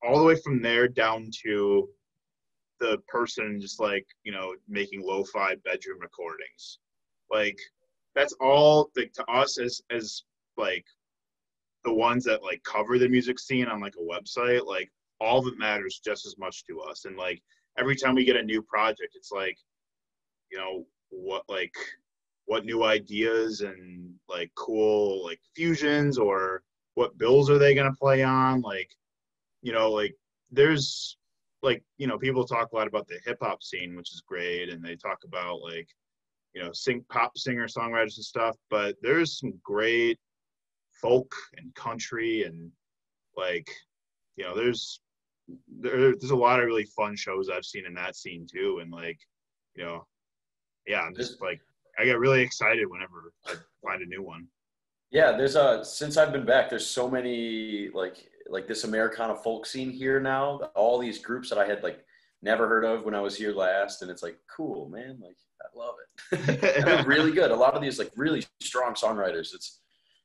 all 0.05 0.17
the 0.17 0.25
way 0.25 0.37
from 0.37 0.63
there 0.63 0.87
down 0.87 1.29
to 1.43 1.89
the 2.79 2.99
person 3.09 3.61
just 3.61 3.81
like 3.81 4.07
you 4.23 4.31
know 4.31 4.55
making 4.69 5.03
lo-fi 5.05 5.57
bedroom 5.65 5.99
recordings 6.01 6.79
like 7.33 7.59
that's 8.15 8.35
all 8.41 8.91
like 8.97 9.13
to 9.13 9.25
us 9.25 9.59
as 9.59 9.83
as 9.91 10.23
like 10.57 10.87
the 11.85 11.93
ones 11.93 12.23
that 12.25 12.45
like 12.45 12.63
cover 12.63 12.97
the 12.97 13.09
music 13.09 13.41
scene 13.41 13.67
on 13.67 13.81
like 13.81 13.97
a 13.97 14.15
website 14.15 14.65
like 14.65 14.91
all 15.25 15.43
that 15.43 15.59
matters 15.59 16.01
just 16.05 16.27
as 16.27 16.37
much 16.39 16.65
to 16.65 16.81
us 16.81 17.05
and 17.05 17.17
like 17.17 17.43
every 17.79 17.97
time 17.97 18.15
we 18.15 18.25
get 18.25 18.37
a 18.37 18.43
new 18.43 18.63
project 18.63 19.15
it's 19.15 19.33
like 19.33 19.57
you 20.51 20.59
know 20.59 20.85
what 21.11 21.43
like 21.49 21.75
what 22.47 22.65
new 22.65 22.85
ideas 22.85 23.63
and 23.63 24.13
like 24.29 24.51
cool 24.57 25.25
like 25.25 25.41
fusions 25.57 26.19
or 26.19 26.63
what 26.95 27.17
bills 27.19 27.49
are 27.51 27.59
they 27.59 27.75
going 27.75 27.91
to 27.91 27.99
play 27.99 28.23
on 28.23 28.61
like 28.61 28.91
you 29.63 29.73
know 29.73 29.91
like 29.91 30.15
there's 30.51 31.17
like 31.65 31.83
you 31.97 32.07
know 32.07 32.19
people 32.19 32.47
talk 32.47 32.71
a 32.71 32.77
lot 32.77 32.87
about 32.87 33.09
the 33.09 33.19
hip 33.25 33.39
hop 33.41 33.63
scene, 33.63 33.97
which 33.97 34.13
is 34.13 34.23
great, 34.27 34.69
and 34.69 34.85
they 34.85 34.95
talk 34.95 35.19
about 35.25 35.63
like 35.63 35.89
you 36.55 36.63
know 36.63 36.71
sing 36.73 37.05
pop 37.09 37.37
singer 37.37 37.67
songwriters 37.67 38.17
and 38.17 38.25
stuff. 38.25 38.57
But 38.71 38.97
there's 39.03 39.41
some 39.41 39.55
great 39.65 40.19
folk 41.01 41.35
and 41.57 41.75
country 41.75 42.45
and 42.45 42.71
like 43.37 43.69
you 44.37 44.45
know 44.45 44.55
there's 44.55 45.01
there, 45.81 46.17
there's 46.17 46.31
a 46.31 46.37
lot 46.37 46.61
of 46.61 46.67
really 46.67 46.85
fun 46.85 47.17
shows 47.17 47.51
I've 47.51 47.65
seen 47.65 47.87
in 47.87 47.95
that 47.95 48.17
scene 48.17 48.47
too, 48.51 48.79
and 48.81 48.91
like 48.91 49.19
you 49.75 49.85
know 49.85 50.07
yeah, 50.87 51.01
I'm 51.01 51.15
just 51.15 51.41
like 51.41 51.61
I 51.99 52.05
get 52.05 52.19
really 52.19 52.43
excited 52.43 52.89
whenever 52.89 53.33
I 53.47 53.55
find 53.83 54.03
a 54.03 54.07
new 54.07 54.23
one. 54.23 54.47
Yeah, 55.11 55.33
there's 55.33 55.57
a 55.57 55.85
since 55.85 56.17
I've 56.17 56.33
been 56.33 56.45
back, 56.45 56.69
there's 56.69 56.87
so 56.87 57.11
many 57.11 57.89
like 57.95 58.29
like 58.49 58.67
this 58.67 58.85
Americana 58.85 59.35
folk 59.35 59.67
scene 59.67 59.91
here 59.91 60.21
now. 60.21 60.61
All 60.75 60.99
these 60.99 61.19
groups 61.19 61.49
that 61.51 61.59
I 61.59 61.67
had 61.67 61.83
like 61.83 62.05
never 62.43 62.69
heard 62.69 62.85
of 62.85 63.05
when 63.05 63.15
I 63.15 63.21
was 63.21 63.37
here 63.37 63.53
last, 63.53 64.03
and 64.03 64.11
it's 64.11 64.23
like 64.23 64.39
cool, 64.55 64.89
man. 64.89 65.19
Like 65.21 65.37
I 65.63 65.79
love 65.79 65.95
it. 66.01 66.61
they're 66.85 67.05
really 67.05 67.33
good. 67.33 67.51
A 67.51 67.57
lot 67.57 67.75
of 67.75 67.83
these 67.83 67.99
like 67.99 68.11
really 68.17 68.45
strong 68.61 68.95
songwriters. 68.95 69.55
It's 69.55 69.81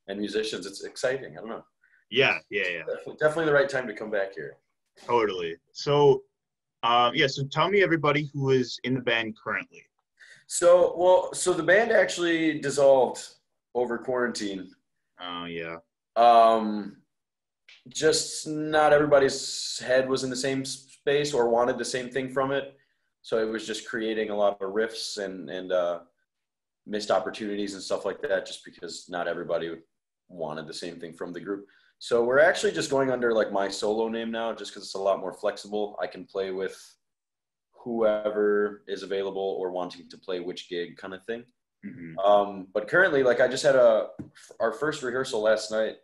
and 0.08 0.18
musicians. 0.18 0.66
It's 0.66 0.84
exciting. 0.84 1.36
I 1.36 1.40
don't 1.40 1.50
know. 1.50 1.64
Yeah, 2.10 2.38
yeah, 2.50 2.64
yeah. 2.68 2.78
Definitely, 2.78 3.16
definitely 3.20 3.44
the 3.46 3.52
right 3.52 3.68
time 3.68 3.86
to 3.86 3.94
come 3.94 4.10
back 4.10 4.34
here. 4.34 4.56
Totally. 5.06 5.56
So, 5.72 6.22
um, 6.82 7.14
yeah. 7.14 7.26
So 7.26 7.44
tell 7.44 7.70
me 7.70 7.82
everybody 7.82 8.30
who 8.32 8.50
is 8.50 8.78
in 8.84 8.94
the 8.94 9.00
band 9.00 9.36
currently. 9.36 9.84
So 10.46 10.94
well, 10.96 11.32
so 11.32 11.52
the 11.52 11.62
band 11.62 11.92
actually 11.92 12.60
dissolved 12.60 13.24
over 13.74 13.98
quarantine. 13.98 14.70
Oh 15.20 15.44
yeah. 15.44 15.76
Um, 16.16 16.96
just 17.88 18.46
not 18.46 18.92
everybody's 18.92 19.78
head 19.78 20.08
was 20.08 20.24
in 20.24 20.30
the 20.30 20.36
same 20.36 20.64
space 20.64 21.32
or 21.32 21.48
wanted 21.48 21.78
the 21.78 21.84
same 21.84 22.10
thing 22.10 22.30
from 22.30 22.50
it. 22.50 22.76
So 23.22 23.38
it 23.38 23.50
was 23.50 23.66
just 23.66 23.88
creating 23.88 24.30
a 24.30 24.36
lot 24.36 24.60
of 24.60 24.72
rifts 24.72 25.18
and 25.18 25.48
and 25.50 25.72
uh, 25.72 26.00
missed 26.86 27.10
opportunities 27.10 27.74
and 27.74 27.82
stuff 27.82 28.04
like 28.04 28.20
that, 28.22 28.46
just 28.46 28.64
because 28.64 29.06
not 29.08 29.28
everybody 29.28 29.76
wanted 30.28 30.66
the 30.66 30.74
same 30.74 30.98
thing 30.98 31.12
from 31.12 31.32
the 31.32 31.40
group. 31.40 31.66
So 32.00 32.24
we're 32.24 32.40
actually 32.40 32.72
just 32.72 32.90
going 32.90 33.10
under 33.10 33.32
like 33.34 33.52
my 33.52 33.68
solo 33.68 34.08
name 34.08 34.30
now, 34.30 34.54
just 34.54 34.72
because 34.72 34.84
it's 34.84 34.94
a 34.94 34.98
lot 34.98 35.20
more 35.20 35.34
flexible. 35.34 35.98
I 36.02 36.06
can 36.06 36.24
play 36.24 36.50
with 36.50 36.74
whoever 37.72 38.82
is 38.88 39.02
available 39.02 39.56
or 39.60 39.70
wanting 39.70 40.08
to 40.08 40.16
play 40.18 40.40
which 40.40 40.70
gig 40.70 40.96
kind 40.96 41.12
of 41.12 41.22
thing. 41.24 41.44
Mm-hmm. 41.86 42.18
Um, 42.18 42.68
but 42.72 42.88
currently, 42.88 43.22
like 43.22 43.40
I 43.40 43.48
just 43.48 43.62
had 43.62 43.76
a 43.76 44.08
our 44.60 44.72
first 44.72 45.02
rehearsal 45.02 45.42
last 45.42 45.70
night 45.70 45.96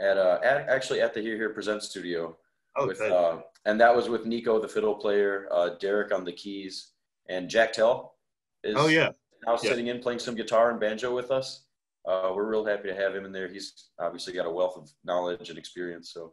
at 0.00 0.18
uh 0.18 0.38
at, 0.44 0.68
actually 0.68 1.00
at 1.00 1.14
the 1.14 1.20
Here 1.20 1.36
Here 1.36 1.50
Present 1.50 1.82
studio. 1.82 2.36
Oh, 2.76 2.86
with, 2.86 3.00
uh, 3.00 3.38
and 3.64 3.80
that 3.80 3.96
was 3.96 4.08
with 4.08 4.26
Nico, 4.26 4.60
the 4.60 4.68
fiddle 4.68 4.94
player, 4.94 5.48
uh, 5.50 5.70
Derek 5.80 6.12
on 6.12 6.24
the 6.24 6.32
keys, 6.32 6.92
and 7.28 7.48
Jack 7.48 7.72
Tell 7.72 8.16
is 8.62 8.76
oh 8.78 8.88
yeah 8.88 9.12
now 9.46 9.52
yeah. 9.52 9.70
sitting 9.70 9.86
in 9.86 10.00
playing 10.00 10.18
some 10.18 10.34
guitar 10.34 10.70
and 10.70 10.78
banjo 10.78 11.14
with 11.14 11.30
us. 11.30 11.64
Uh, 12.08 12.32
we're 12.34 12.48
real 12.48 12.64
happy 12.64 12.88
to 12.88 12.94
have 12.94 13.14
him 13.14 13.24
in 13.24 13.32
there. 13.32 13.48
He's 13.48 13.90
obviously 13.98 14.32
got 14.32 14.46
a 14.46 14.50
wealth 14.50 14.76
of 14.76 14.90
knowledge 15.04 15.50
and 15.50 15.58
experience. 15.58 16.12
So 16.12 16.32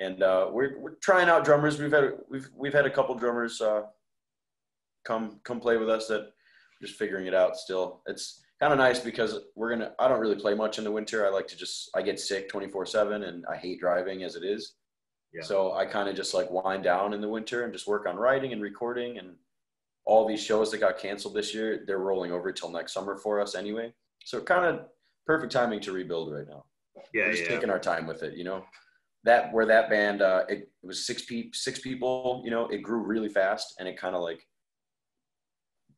and 0.00 0.22
uh, 0.22 0.48
we're 0.50 0.78
we're 0.80 0.94
trying 0.96 1.28
out 1.28 1.44
drummers. 1.44 1.78
We've 1.78 1.92
had 1.92 2.12
we've 2.28 2.48
we've 2.56 2.72
had 2.72 2.86
a 2.86 2.90
couple 2.90 3.14
drummers 3.14 3.60
uh, 3.60 3.82
come 5.04 5.40
come 5.44 5.60
play 5.60 5.76
with 5.76 5.90
us 5.90 6.08
that 6.08 6.32
just 6.80 6.94
figuring 6.94 7.26
it 7.26 7.34
out 7.34 7.56
still. 7.56 8.02
It's 8.06 8.42
kind 8.60 8.72
of 8.72 8.78
nice 8.78 8.98
because 8.98 9.38
we're 9.54 9.70
gonna. 9.70 9.92
I 9.98 10.08
don't 10.08 10.20
really 10.20 10.40
play 10.40 10.54
much 10.54 10.78
in 10.78 10.84
the 10.84 10.90
winter. 10.90 11.26
I 11.26 11.30
like 11.30 11.46
to 11.48 11.56
just 11.56 11.90
I 11.94 12.02
get 12.02 12.18
sick 12.18 12.48
twenty 12.48 12.66
four 12.66 12.86
seven, 12.86 13.24
and 13.24 13.44
I 13.46 13.56
hate 13.56 13.78
driving 13.78 14.24
as 14.24 14.36
it 14.36 14.42
is. 14.42 14.74
Yeah. 15.34 15.42
So 15.42 15.74
I 15.74 15.84
kind 15.84 16.08
of 16.08 16.16
just 16.16 16.34
like 16.34 16.50
wind 16.50 16.82
down 16.82 17.12
in 17.12 17.20
the 17.20 17.28
winter 17.28 17.64
and 17.64 17.72
just 17.72 17.86
work 17.86 18.08
on 18.08 18.16
writing 18.16 18.52
and 18.52 18.62
recording 18.62 19.18
and 19.18 19.36
all 20.04 20.26
these 20.26 20.42
shows 20.42 20.70
that 20.70 20.78
got 20.78 20.98
canceled 20.98 21.34
this 21.34 21.54
year. 21.54 21.84
They're 21.86 21.98
rolling 21.98 22.32
over 22.32 22.50
till 22.52 22.70
next 22.70 22.94
summer 22.94 23.16
for 23.16 23.40
us 23.40 23.54
anyway. 23.54 23.92
So 24.24 24.40
kind 24.40 24.64
of 24.64 24.86
perfect 25.26 25.52
timing 25.52 25.80
to 25.80 25.92
rebuild 25.92 26.32
right 26.32 26.46
now. 26.48 26.64
Yeah, 27.14 27.26
we're 27.26 27.32
just 27.32 27.44
yeah. 27.44 27.50
taking 27.50 27.70
our 27.70 27.78
time 27.78 28.06
with 28.06 28.22
it, 28.22 28.36
you 28.36 28.44
know 28.44 28.64
that 29.24 29.52
where 29.52 29.66
that 29.66 29.90
band 29.90 30.22
uh, 30.22 30.44
it, 30.48 30.70
it 30.82 30.86
was 30.86 31.06
six 31.06 31.22
pe- 31.24 31.50
six 31.52 31.78
people 31.78 32.42
you 32.44 32.50
know 32.50 32.66
it 32.68 32.82
grew 32.82 33.00
really 33.00 33.28
fast 33.28 33.74
and 33.78 33.88
it 33.88 33.98
kind 33.98 34.14
of 34.14 34.22
like 34.22 34.46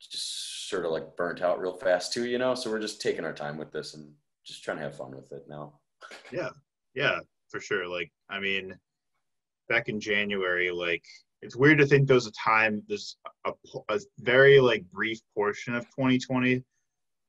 just 0.00 0.68
sort 0.68 0.84
of 0.84 0.90
like 0.90 1.16
burnt 1.16 1.42
out 1.42 1.60
real 1.60 1.76
fast 1.76 2.12
too 2.12 2.26
you 2.26 2.38
know 2.38 2.54
so 2.54 2.70
we're 2.70 2.80
just 2.80 3.00
taking 3.00 3.24
our 3.24 3.32
time 3.32 3.56
with 3.56 3.70
this 3.72 3.94
and 3.94 4.10
just 4.44 4.64
trying 4.64 4.76
to 4.76 4.82
have 4.82 4.96
fun 4.96 5.14
with 5.14 5.30
it 5.32 5.44
now 5.48 5.72
yeah 6.32 6.48
yeah 6.94 7.18
for 7.48 7.60
sure 7.60 7.86
like 7.86 8.10
i 8.28 8.40
mean 8.40 8.74
back 9.68 9.88
in 9.88 10.00
january 10.00 10.70
like 10.70 11.04
it's 11.42 11.56
weird 11.56 11.78
to 11.78 11.86
think 11.86 12.06
there 12.06 12.14
was 12.14 12.26
a 12.26 12.32
time 12.32 12.82
there's 12.88 13.16
a, 13.46 13.52
a 13.90 14.00
very 14.18 14.58
like 14.58 14.84
brief 14.92 15.20
portion 15.34 15.74
of 15.74 15.84
2020 15.86 16.64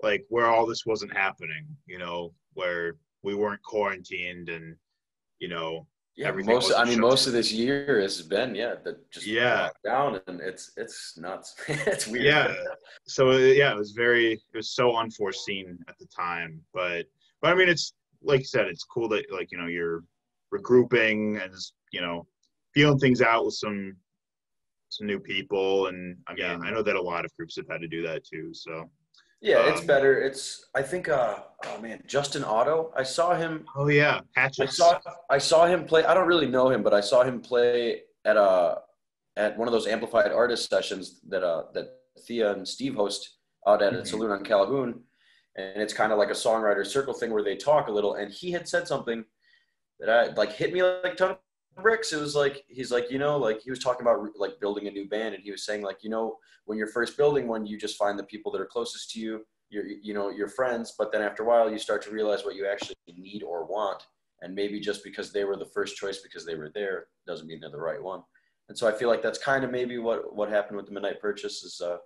like 0.03 0.25
where 0.29 0.47
all 0.47 0.65
this 0.65 0.85
wasn't 0.85 1.11
happening 1.15 1.65
you 1.87 1.97
know 1.97 2.33
where 2.53 2.95
we 3.23 3.33
weren't 3.33 3.63
quarantined 3.63 4.49
and 4.49 4.75
you 5.39 5.47
know 5.47 5.87
yeah 6.15 6.31
most 6.31 6.71
i 6.77 6.85
mean 6.85 6.99
most 6.99 7.25
of 7.25 7.33
this 7.33 7.51
year 7.51 7.99
has 7.99 8.21
been 8.21 8.53
yeah 8.53 8.75
that 8.83 9.09
just 9.09 9.25
yeah. 9.25 9.69
down 9.83 10.19
and 10.27 10.39
it's 10.41 10.71
it's 10.77 11.17
nuts. 11.17 11.55
It's 11.67 12.05
weird. 12.07 12.25
Yeah. 12.25 12.53
So 13.07 13.31
yeah 13.31 13.71
it 13.71 13.77
was 13.77 13.91
very 13.91 14.33
it 14.33 14.57
was 14.57 14.75
so 14.75 14.95
unforeseen 14.95 15.79
at 15.87 15.97
the 15.97 16.05
time 16.05 16.61
but 16.73 17.05
but 17.41 17.51
i 17.51 17.55
mean 17.55 17.69
it's 17.69 17.93
like 18.21 18.41
you 18.41 18.45
said 18.45 18.67
it's 18.67 18.83
cool 18.83 19.09
that 19.09 19.25
like 19.31 19.51
you 19.51 19.57
know 19.57 19.67
you're 19.67 20.03
regrouping 20.53 21.41
and 21.41 21.51
just 21.51 21.73
you 21.91 22.01
know 22.01 22.27
feeling 22.75 22.99
things 22.99 23.21
out 23.21 23.45
with 23.45 23.55
some 23.55 23.95
some 24.89 25.07
new 25.07 25.19
people. 25.19 25.87
And 25.87 26.15
i 26.27 26.33
mean 26.33 26.43
yeah. 26.43 26.59
i 26.63 26.69
know 26.69 26.83
that 26.83 26.95
a 26.95 27.01
lot 27.01 27.25
of 27.25 27.35
groups 27.35 27.55
have 27.55 27.67
had 27.67 27.81
to 27.81 27.87
do 27.87 28.03
that 28.03 28.23
too 28.23 28.53
so 28.53 28.87
yeah, 29.43 29.69
it's 29.69 29.81
um, 29.81 29.87
better. 29.87 30.21
It's 30.21 30.65
I 30.73 30.81
think 30.81 31.09
uh 31.09 31.39
oh 31.65 31.81
man, 31.81 32.01
Justin 32.07 32.43
Otto. 32.43 32.91
I 32.95 33.03
saw 33.03 33.35
him 33.35 33.65
Oh 33.75 33.89
yeah, 33.89 34.21
Hatches. 34.35 34.61
I 34.61 34.65
saw 34.71 34.99
I 35.29 35.37
saw 35.37 35.65
him 35.67 35.85
play 35.85 36.05
I 36.05 36.13
don't 36.13 36.27
really 36.27 36.47
know 36.47 36.69
him, 36.69 36.81
but 36.81 36.93
I 36.93 37.01
saw 37.01 37.23
him 37.23 37.41
play 37.41 38.03
at 38.25 38.37
a 38.37 38.41
uh, 38.41 38.79
at 39.35 39.57
one 39.57 39.67
of 39.67 39.73
those 39.73 39.87
amplified 39.87 40.31
artist 40.31 40.69
sessions 40.69 41.19
that 41.27 41.43
uh 41.43 41.63
that 41.73 41.99
Thea 42.25 42.53
and 42.53 42.67
Steve 42.67 42.95
host 42.95 43.37
out 43.67 43.81
at 43.81 43.91
mm-hmm. 43.93 44.01
a 44.01 44.05
saloon 44.05 44.31
on 44.31 44.43
Calhoun. 44.43 45.01
And 45.55 45.81
it's 45.81 45.93
kind 45.93 46.11
of 46.11 46.17
like 46.17 46.29
a 46.29 46.33
songwriter 46.33 46.85
circle 46.85 47.13
thing 47.13 47.31
where 47.31 47.43
they 47.43 47.55
talk 47.55 47.87
a 47.87 47.91
little. 47.91 48.15
And 48.15 48.31
he 48.31 48.51
had 48.51 48.67
said 48.67 48.87
something 48.87 49.23
that 49.99 50.09
I 50.09 50.33
like 50.33 50.53
hit 50.53 50.73
me 50.73 50.81
like 50.81 51.13
a 51.13 51.15
ton 51.15 51.35
of 51.75 51.83
bricks. 51.83 52.13
It 52.13 52.19
was 52.19 52.35
like 52.35 52.63
he's 52.67 52.91
like, 52.91 53.11
you 53.11 53.19
know, 53.19 53.37
like 53.37 53.61
he 53.61 53.69
was 53.69 53.79
talking 53.79 54.01
about 54.01 54.27
like 54.37 54.59
building 54.59 54.87
a 54.87 54.91
new 54.91 55.07
band 55.07 55.35
and 55.35 55.43
he 55.43 55.51
was 55.51 55.65
saying 55.65 55.81
like, 55.81 56.03
you 56.03 56.09
know, 56.09 56.37
when 56.65 56.77
you're 56.77 56.87
first 56.87 57.17
building 57.17 57.47
one, 57.47 57.65
you 57.65 57.77
just 57.77 57.97
find 57.97 58.17
the 58.17 58.23
people 58.23 58.51
that 58.51 58.61
are 58.61 58.65
closest 58.65 59.11
to 59.11 59.19
you, 59.19 59.45
your, 59.69 59.85
you 59.85 60.13
know, 60.13 60.29
your 60.29 60.47
friends. 60.47 60.93
But 60.97 61.11
then 61.11 61.21
after 61.21 61.43
a 61.43 61.45
while, 61.45 61.71
you 61.71 61.77
start 61.77 62.01
to 62.03 62.11
realize 62.11 62.43
what 62.43 62.55
you 62.55 62.67
actually 62.67 62.95
need 63.07 63.43
or 63.43 63.65
want. 63.65 64.03
And 64.41 64.53
maybe 64.53 64.79
just 64.79 65.03
because 65.03 65.31
they 65.31 65.45
were 65.45 65.55
the 65.55 65.65
first 65.65 65.95
choice 65.95 66.19
because 66.19 66.45
they 66.45 66.55
were 66.55 66.71
there 66.73 67.07
doesn't 67.25 67.47
mean 67.47 67.59
they're 67.59 67.69
the 67.69 67.77
right 67.77 68.01
one. 68.01 68.21
And 68.69 68.77
so 68.77 68.87
I 68.87 68.91
feel 68.91 69.09
like 69.09 69.21
that's 69.21 69.39
kind 69.39 69.63
of 69.63 69.71
maybe 69.71 69.97
what, 69.97 70.35
what 70.35 70.49
happened 70.49 70.77
with 70.77 70.85
the 70.85 70.91
Midnight 70.91 71.21
Purchase 71.21 71.63
is 71.63 71.81
uh, 71.81 71.97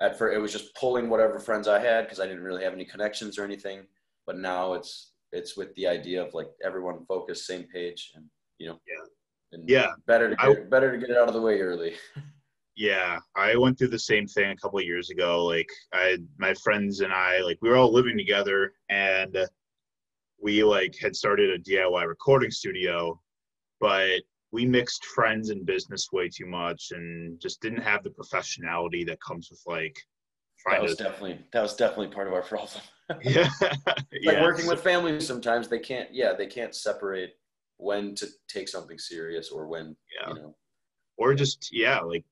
at 0.00 0.18
first 0.18 0.36
it 0.36 0.40
was 0.40 0.52
just 0.52 0.74
pulling 0.74 1.08
whatever 1.08 1.38
friends 1.38 1.68
I 1.68 1.80
had 1.80 2.04
because 2.04 2.20
I 2.20 2.26
didn't 2.26 2.42
really 2.42 2.64
have 2.64 2.72
any 2.72 2.84
connections 2.84 3.38
or 3.38 3.44
anything. 3.44 3.82
But 4.26 4.38
now 4.38 4.74
it's 4.74 5.12
it's 5.32 5.56
with 5.56 5.74
the 5.74 5.86
idea 5.86 6.22
of 6.22 6.34
like 6.34 6.48
everyone 6.64 7.04
focused, 7.06 7.46
same 7.46 7.64
page, 7.64 8.12
and 8.14 8.24
you 8.58 8.68
know, 8.68 8.80
yeah, 8.86 9.04
and 9.52 9.68
yeah, 9.68 9.92
better 10.06 10.30
to 10.30 10.36
get, 10.36 10.48
I, 10.48 10.54
better 10.68 10.92
to 10.92 10.98
get 10.98 11.10
it 11.10 11.16
out 11.16 11.28
of 11.28 11.34
the 11.34 11.40
way 11.40 11.60
early. 11.60 11.94
Yeah, 12.78 13.18
I 13.34 13.56
went 13.56 13.76
through 13.76 13.88
the 13.88 13.98
same 13.98 14.28
thing 14.28 14.52
a 14.52 14.56
couple 14.56 14.78
of 14.78 14.84
years 14.84 15.10
ago. 15.10 15.44
Like 15.44 15.68
I, 15.92 16.18
my 16.38 16.54
friends 16.54 17.00
and 17.00 17.12
I, 17.12 17.40
like 17.40 17.58
we 17.60 17.68
were 17.68 17.76
all 17.76 17.92
living 17.92 18.16
together, 18.16 18.72
and 18.88 19.36
we 20.40 20.62
like 20.62 20.96
had 20.96 21.16
started 21.16 21.50
a 21.50 21.58
DIY 21.58 22.06
recording 22.06 22.52
studio, 22.52 23.20
but 23.80 24.20
we 24.52 24.64
mixed 24.64 25.04
friends 25.06 25.50
and 25.50 25.66
business 25.66 26.12
way 26.12 26.28
too 26.28 26.46
much, 26.46 26.92
and 26.92 27.40
just 27.40 27.60
didn't 27.60 27.82
have 27.82 28.04
the 28.04 28.10
professionality 28.10 29.04
that 29.08 29.20
comes 29.20 29.50
with 29.50 29.62
like. 29.66 29.98
That 30.70 30.80
was 30.80 30.94
to, 30.96 31.02
definitely 31.02 31.40
that 31.52 31.62
was 31.62 31.74
definitely 31.74 32.14
part 32.14 32.28
of 32.28 32.32
our 32.32 32.42
problem. 32.42 32.82
yeah, 33.24 33.50
like 33.60 34.04
yeah. 34.12 34.42
working 34.42 34.68
with 34.68 34.82
families. 34.82 35.26
Sometimes 35.26 35.66
they 35.66 35.80
can't. 35.80 36.14
Yeah, 36.14 36.32
they 36.32 36.46
can't 36.46 36.76
separate 36.76 37.34
when 37.78 38.14
to 38.16 38.26
take 38.48 38.68
something 38.68 38.98
serious 38.98 39.50
or 39.50 39.66
when 39.66 39.96
yeah. 40.20 40.28
you 40.28 40.40
know. 40.40 40.56
Or 41.16 41.34
just 41.34 41.70
yeah 41.72 42.00
like 42.00 42.24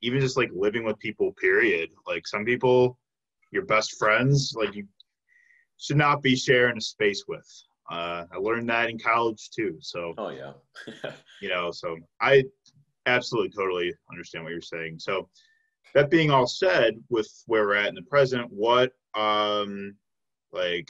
even 0.00 0.20
just 0.20 0.36
like 0.36 0.50
living 0.54 0.84
with 0.84 0.98
people 0.98 1.32
period. 1.32 1.90
Like 2.06 2.26
some 2.26 2.44
people 2.44 2.98
your 3.50 3.64
best 3.66 3.98
friends 3.98 4.54
like 4.56 4.74
you 4.74 4.86
should 5.78 5.98
not 5.98 6.22
be 6.22 6.36
sharing 6.36 6.78
a 6.78 6.80
space 6.80 7.24
with. 7.28 7.46
Uh, 7.90 8.24
i 8.32 8.36
learned 8.38 8.70
that 8.70 8.88
in 8.88 8.98
college 8.98 9.50
too 9.50 9.76
so. 9.80 10.14
Oh 10.16 10.30
yeah. 10.30 10.52
You 11.40 11.48
know 11.48 11.70
so 11.72 11.96
i 12.20 12.44
absolutely 13.06 13.50
totally 13.50 13.92
understand 14.10 14.44
what 14.44 14.52
you're 14.52 14.60
saying. 14.60 14.98
So 14.98 15.28
that 15.94 16.10
being 16.10 16.30
all 16.30 16.46
said 16.46 16.94
with 17.10 17.28
where 17.46 17.66
we're 17.66 17.74
at 17.74 17.88
in 17.88 17.94
the 17.94 18.02
present 18.02 18.50
what 18.50 18.92
um 19.14 19.94
like 20.52 20.88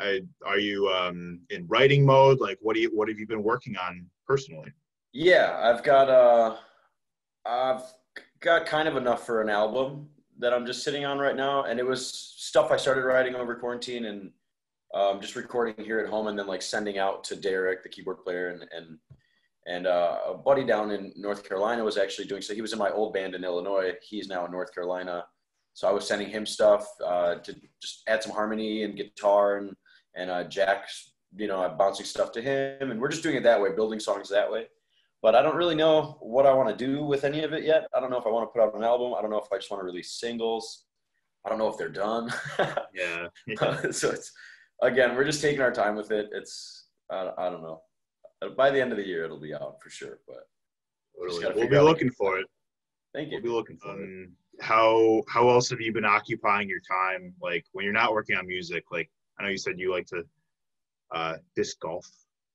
i 0.00 0.20
are 0.44 0.58
you 0.58 0.88
um 0.88 1.40
in 1.50 1.66
writing 1.68 2.04
mode 2.04 2.40
like 2.40 2.58
what 2.60 2.74
do 2.74 2.80
you 2.80 2.90
what 2.94 3.08
have 3.08 3.18
you 3.18 3.26
been 3.26 3.42
working 3.42 3.76
on 3.76 4.06
personally 4.26 4.72
Yeah, 5.12 5.58
I've 5.60 5.82
got 5.82 6.08
uh, 6.08 6.56
I've 7.44 7.82
got 8.40 8.66
kind 8.66 8.86
of 8.86 8.96
enough 8.96 9.26
for 9.26 9.42
an 9.42 9.50
album 9.50 10.08
that 10.38 10.54
I'm 10.54 10.64
just 10.64 10.84
sitting 10.84 11.04
on 11.04 11.18
right 11.18 11.36
now, 11.36 11.64
and 11.64 11.80
it 11.80 11.86
was 11.86 12.06
stuff 12.06 12.70
I 12.70 12.76
started 12.76 13.04
writing 13.04 13.34
over 13.34 13.56
quarantine 13.56 14.04
and 14.06 14.30
um, 14.94 15.20
just 15.20 15.36
recording 15.36 15.84
here 15.84 15.98
at 15.98 16.08
home, 16.08 16.28
and 16.28 16.38
then 16.38 16.46
like 16.46 16.62
sending 16.62 16.98
out 16.98 17.24
to 17.24 17.36
Derek, 17.36 17.82
the 17.82 17.88
keyboard 17.88 18.22
player, 18.22 18.50
and 18.50 18.64
and 18.72 18.98
and 19.66 19.86
uh, 19.86 20.18
a 20.28 20.34
buddy 20.34 20.64
down 20.64 20.92
in 20.92 21.12
North 21.16 21.46
Carolina 21.46 21.82
was 21.82 21.98
actually 21.98 22.28
doing 22.28 22.42
so. 22.42 22.54
He 22.54 22.62
was 22.62 22.72
in 22.72 22.78
my 22.78 22.90
old 22.90 23.12
band 23.12 23.34
in 23.34 23.42
Illinois. 23.42 23.94
He's 24.02 24.28
now 24.28 24.46
in 24.46 24.52
North 24.52 24.72
Carolina, 24.72 25.24
so 25.74 25.88
I 25.88 25.92
was 25.92 26.06
sending 26.06 26.28
him 26.28 26.46
stuff 26.46 26.86
uh, 27.04 27.34
to 27.36 27.56
just 27.82 28.02
add 28.06 28.22
some 28.22 28.32
harmony 28.32 28.84
and 28.84 28.96
guitar 28.96 29.56
and 29.56 29.74
and 30.20 30.30
uh, 30.30 30.44
Jack's, 30.44 31.12
you 31.36 31.46
know, 31.48 31.74
bouncing 31.78 32.06
stuff 32.06 32.32
to 32.32 32.42
him, 32.42 32.90
and 32.90 33.00
we're 33.00 33.08
just 33.08 33.22
doing 33.22 33.36
it 33.36 33.42
that 33.44 33.60
way, 33.60 33.72
building 33.72 34.00
songs 34.00 34.28
that 34.28 34.50
way 34.50 34.66
but 35.22 35.34
I 35.34 35.42
don't 35.42 35.56
really 35.56 35.74
know 35.74 36.16
what 36.20 36.46
I 36.46 36.52
want 36.52 36.68
to 36.70 36.84
do 36.84 37.04
with 37.04 37.24
any 37.24 37.42
of 37.44 37.52
it 37.52 37.64
yet. 37.64 37.86
I 37.94 38.00
don't 38.00 38.10
know 38.10 38.18
if 38.18 38.26
I 38.26 38.30
want 38.30 38.48
to 38.48 38.52
put 38.52 38.62
out 38.66 38.74
an 38.74 38.84
album. 38.84 39.14
I 39.16 39.20
don't 39.20 39.30
know 39.30 39.38
if 39.38 39.52
I 39.52 39.56
just 39.56 39.70
want 39.70 39.82
to 39.82 39.84
release 39.84 40.18
singles. 40.18 40.84
I 41.44 41.48
don't 41.48 41.58
know 41.58 41.68
if 41.68 41.76
they're 41.76 41.88
done. 41.88 42.32
yeah. 42.94 43.26
yeah. 43.46 43.82
so 43.90 44.10
it's 44.10 44.32
again, 44.82 45.14
we're 45.14 45.24
just 45.24 45.42
taking 45.42 45.60
our 45.60 45.72
time 45.72 45.94
with 45.94 46.10
it. 46.10 46.30
It's 46.32 46.88
I, 47.10 47.30
I 47.36 47.50
don't 47.50 47.62
know. 47.62 47.82
By 48.56 48.70
the 48.70 48.80
end 48.80 48.92
of 48.92 48.96
the 48.96 49.06
year, 49.06 49.24
it'll 49.24 49.40
be 49.40 49.54
out 49.54 49.76
for 49.82 49.90
sure. 49.90 50.20
But 50.26 50.48
we'll, 51.16 51.54
we'll 51.54 51.68
be 51.68 51.78
looking 51.78 52.10
for 52.10 52.38
it. 52.38 52.46
Thank 53.14 53.30
you. 53.30 53.36
We'll 53.36 53.42
be 53.42 53.48
looking 53.50 53.76
for 53.76 53.90
um, 53.90 54.00
it. 54.00 54.64
How 54.64 55.22
how 55.28 55.50
else 55.50 55.68
have 55.70 55.80
you 55.80 55.92
been 55.92 56.06
occupying 56.06 56.68
your 56.68 56.80
time? 56.80 57.34
Like 57.42 57.64
when 57.72 57.84
you're 57.84 57.94
not 57.94 58.12
working 58.12 58.36
on 58.36 58.46
music, 58.46 58.84
like 58.90 59.10
I 59.40 59.44
know 59.44 59.48
you 59.48 59.58
said 59.58 59.78
you 59.78 59.90
like 59.90 60.06
to 60.08 60.24
uh, 61.12 61.36
disc 61.56 61.80
golf. 61.80 62.06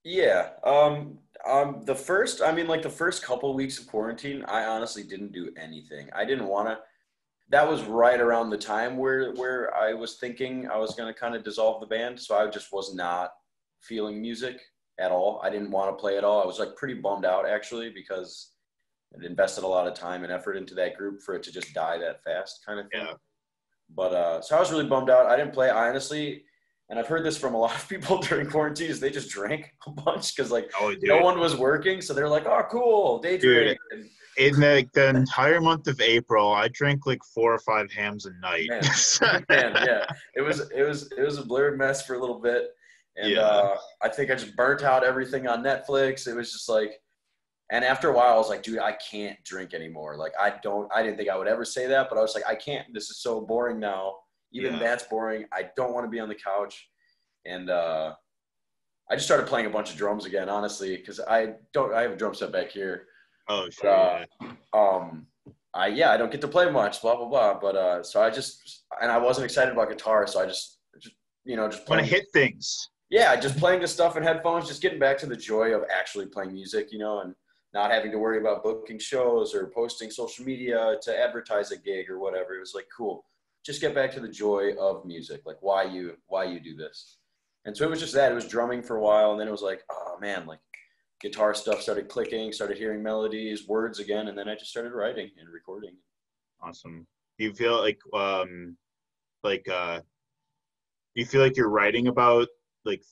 Yeah. 0.04 0.50
Um, 0.64 1.18
um, 1.50 1.82
the 1.84 1.96
first, 1.96 2.42
I 2.42 2.54
mean, 2.54 2.68
like 2.68 2.84
the 2.84 2.90
first 2.90 3.24
couple 3.24 3.54
weeks 3.56 3.80
of 3.80 3.88
quarantine, 3.88 4.44
I 4.48 4.66
honestly 4.66 5.04
didn't 5.04 5.32
do 5.32 5.52
anything. 5.58 6.10
I 6.16 6.26
didn't 6.26 6.48
want 6.48 6.70
to. 6.70 6.78
That 7.50 7.68
was 7.68 7.84
right 7.84 8.20
around 8.20 8.50
the 8.50 8.58
time 8.58 8.98
where 8.98 9.34
where 9.34 9.76
I 9.76 9.94
was 9.94 10.18
thinking 10.18 10.68
I 10.68 10.78
was 10.78 10.96
going 10.96 11.12
to 11.12 11.20
kind 11.20 11.36
of 11.36 11.44
dissolve 11.44 11.80
the 11.80 11.88
band. 11.88 12.20
So 12.20 12.38
I 12.38 12.48
just 12.50 12.72
was 12.72 12.94
not 12.94 13.32
feeling 13.82 14.22
music 14.22 14.60
at 15.00 15.12
all. 15.12 15.42
I 15.44 15.50
didn't 15.50 15.72
want 15.72 15.96
to 15.96 16.00
play 16.00 16.18
at 16.18 16.24
all. 16.24 16.42
I 16.42 16.46
was 16.46 16.60
like 16.60 16.76
pretty 16.76 16.96
bummed 16.96 17.26
out 17.26 17.48
actually 17.48 17.92
because 17.92 18.52
I'd 19.16 19.24
invested 19.24 19.64
a 19.64 19.68
lot 19.68 19.88
of 19.88 19.94
time 19.94 20.24
and 20.24 20.32
effort 20.32 20.56
into 20.56 20.74
that 20.76 20.98
group 20.98 21.22
for 21.22 21.36
it 21.36 21.44
to 21.44 21.52
just 21.52 21.74
die 21.74 21.98
that 22.00 22.24
fast, 22.24 22.66
kind 22.66 22.80
of 22.80 22.90
thing. 22.92 23.06
Yeah. 23.06 23.14
But 23.96 24.14
uh, 24.14 24.42
so 24.42 24.58
I 24.58 24.60
was 24.60 24.72
really 24.72 24.88
bummed 24.88 25.12
out. 25.12 25.28
I 25.28 25.36
didn't 25.36 25.54
play. 25.54 25.70
I 25.70 25.90
honestly, 25.90 26.46
and 26.90 27.00
I've 27.00 27.08
heard 27.08 27.26
this 27.26 27.38
from 27.38 27.56
a 27.56 27.58
lot 27.58 27.76
of 27.76 27.88
people 27.90 28.18
during 28.22 28.50
quarantine 28.50 28.90
is 28.90 29.00
they 29.00 29.10
just 29.10 29.30
drank 29.30 29.74
a 29.88 29.92
bunch 29.92 30.36
because 30.36 30.52
like 30.52 30.72
oh, 30.80 30.94
no 31.02 31.18
one 31.20 31.40
was 31.40 31.56
working, 31.56 32.02
so 32.02 32.14
they're 32.14 32.30
like, 32.30 32.46
oh, 32.46 32.64
cool, 32.70 33.20
day 33.20 33.38
drink. 33.38 33.78
In 34.38 34.60
the, 34.60 34.86
the 34.94 35.10
entire 35.10 35.62
month 35.62 35.88
of 35.88 36.02
April, 36.02 36.52
I 36.52 36.68
drank 36.68 37.06
like 37.06 37.24
four 37.24 37.54
or 37.54 37.60
five 37.60 37.90
hams 37.90 38.26
a 38.26 38.34
night. 38.42 38.68
Man, 38.70 39.46
man 39.50 39.86
yeah, 39.88 40.06
it 40.36 40.42
was 40.42 40.70
it 40.72 40.84
was 40.84 41.10
it 41.18 41.22
was 41.22 41.38
a 41.38 41.46
blurred 41.46 41.78
mess 41.78 42.06
for 42.06 42.16
a 42.16 42.20
little 42.20 42.40
bit, 42.40 42.68
and 43.16 43.32
yeah. 43.32 43.40
uh, 43.40 43.78
I 44.02 44.10
think 44.10 44.32
I 44.32 44.36
just 44.36 44.56
burnt 44.56 44.84
out 44.84 45.06
everything 45.06 45.48
on 45.48 45.64
Netflix. 45.64 46.28
It 46.28 46.36
was 46.36 46.52
just 46.52 46.68
like, 46.68 47.00
and 47.72 47.86
after 47.86 48.10
a 48.10 48.14
while, 48.14 48.34
I 48.34 48.38
was 48.38 48.50
like, 48.50 48.62
dude, 48.62 48.80
I 48.80 48.98
can't 49.10 49.42
drink 49.46 49.74
anymore. 49.74 50.18
Like 50.18 50.34
I 50.40 50.56
don't, 50.62 50.92
I 50.94 51.02
didn't 51.02 51.16
think 51.18 51.30
I 51.30 51.38
would 51.38 51.48
ever 51.48 51.64
say 51.64 51.88
that, 51.88 52.10
but 52.10 52.20
I 52.20 52.22
was 52.22 52.36
like, 52.36 52.46
I 52.46 52.56
can't. 52.56 52.94
This 52.94 53.10
is 53.10 53.20
so 53.22 53.40
boring 53.40 53.80
now 53.80 54.16
even 54.56 54.74
yeah. 54.74 54.80
that's 54.80 55.04
boring. 55.04 55.46
I 55.52 55.70
don't 55.76 55.94
want 55.94 56.06
to 56.06 56.10
be 56.10 56.20
on 56.20 56.30
the 56.30 56.36
couch. 56.36 56.90
And 57.46 57.70
uh, 57.70 58.16
I 59.12 59.16
just 59.16 59.26
started 59.26 59.48
playing 59.48 59.66
a 59.66 59.70
bunch 59.70 59.92
of 59.92 59.98
drums 59.98 60.26
again, 60.26 60.50
honestly, 60.50 60.96
because 60.96 61.20
I 61.20 61.56
don't. 61.74 61.94
I 61.94 62.02
have 62.04 62.12
a 62.12 62.16
drum 62.16 62.34
set 62.34 62.52
back 62.52 62.72
here. 62.72 63.08
Oh, 63.50 63.70
sure. 63.70 63.90
Uh, 63.90 64.26
yeah. 64.42 64.52
Um, 64.74 65.28
I 65.74 65.88
yeah, 65.88 66.12
I 66.12 66.18
don't 66.18 66.32
get 66.32 66.42
to 66.42 66.48
play 66.48 66.70
much, 66.72 67.02
blah 67.02 67.18
blah 67.18 67.28
blah. 67.28 67.60
But 67.60 67.76
uh, 67.76 68.04
so 68.04 68.22
I 68.22 68.30
just 68.30 68.86
and 69.02 69.12
I 69.12 69.18
wasn't 69.18 69.46
excited 69.46 69.74
about 69.74 69.90
guitar, 69.90 70.26
so 70.26 70.42
I 70.42 70.46
just 70.46 70.80
just 71.02 71.16
you 71.44 71.58
know 71.58 71.70
just 71.70 71.88
want 71.88 72.02
to 72.02 72.08
hit 72.08 72.26
things. 72.34 72.90
Yeah, 73.10 73.36
just 73.36 73.58
playing 73.58 73.82
the 73.82 73.88
stuff 73.88 74.18
in 74.18 74.24
headphones, 74.24 74.68
just 74.68 74.82
getting 74.82 75.00
back 75.00 75.18
to 75.20 75.28
the 75.28 75.36
joy 75.36 75.76
of 75.76 75.84
actually 75.94 76.26
playing 76.26 76.54
music, 76.54 76.92
you 76.92 76.98
know, 76.98 77.20
and 77.20 77.36
not 77.72 77.92
having 77.92 78.10
to 78.12 78.18
worry 78.18 78.40
about 78.40 78.64
booking 78.64 78.98
shows 78.98 79.54
or 79.54 79.68
posting 79.68 80.10
social 80.10 80.44
media 80.44 80.96
to 81.04 81.20
advertise 81.20 81.72
a 81.72 81.78
gig 81.78 82.10
or 82.10 82.20
whatever. 82.20 82.56
It 82.56 82.62
was 82.62 82.74
like 82.74 82.88
cool 82.96 83.26
just 83.66 83.82
get 83.82 83.96
back 83.96 84.12
to 84.12 84.20
the 84.20 84.28
joy 84.28 84.74
of 84.80 85.06
music, 85.06 85.42
like 85.46 85.58
why 85.62 85.84
you 85.84 86.16
why 86.28 86.44
you 86.44 86.60
do 86.60 86.76
this. 86.76 87.18
And 87.66 87.76
so 87.76 87.84
it 87.84 87.90
was 87.90 88.00
just 88.00 88.14
that. 88.14 88.32
It 88.32 88.36
was 88.36 88.48
drumming 88.48 88.84
for 88.84 88.98
a 88.98 89.02
while, 89.02 89.32
and 89.32 89.40
then 89.40 89.48
it 89.48 89.52
was 89.52 89.64
like, 89.64 89.84
oh 89.92 90.18
man, 90.22 90.46
like 90.46 90.60
guitar 91.20 91.56
stuff 91.56 91.82
started 91.82 92.08
clicking, 92.08 92.52
started 92.52 92.78
hearing 92.78 93.02
melodies, 93.02 93.68
words 93.68 94.00
again, 94.00 94.28
and 94.28 94.38
then 94.38 94.48
I 94.48 94.54
just 94.54 94.70
started 94.70 94.94
writing 94.94 95.32
and 95.40 95.50
recording. 95.50 95.96
Awesome. 96.62 97.08
Do 97.40 97.46
you 97.46 97.54
feel 97.54 97.82
like 97.82 98.00
um 98.14 98.78
like 99.44 99.68
uh 99.68 99.98
do 99.98 101.22
you 101.22 101.26
feel 101.26 101.42
like 101.42 101.58
you're 101.58 101.70
writing 101.70 102.08
about 102.08 102.48
like 102.86 103.04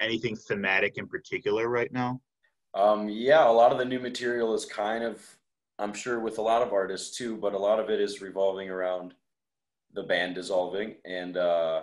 anything 0.00 0.34
thematic 0.36 0.98
in 0.98 1.06
particular 1.06 1.68
right 1.68 1.92
now? 1.92 2.20
Um 2.74 3.08
yeah, 3.08 3.48
a 3.48 3.52
lot 3.52 3.70
of 3.72 3.78
the 3.78 3.84
new 3.84 4.00
material 4.00 4.54
is 4.54 4.64
kind 4.64 5.04
of 5.04 5.24
I'm 5.78 5.94
sure 5.94 6.18
with 6.18 6.38
a 6.38 6.42
lot 6.42 6.62
of 6.62 6.72
artists 6.72 7.16
too, 7.16 7.36
but 7.36 7.54
a 7.54 7.58
lot 7.58 7.78
of 7.78 7.88
it 7.90 8.00
is 8.00 8.20
revolving 8.20 8.68
around 8.68 9.14
the 9.98 10.04
band 10.04 10.36
dissolving 10.36 10.94
and 11.04 11.36
uh, 11.36 11.82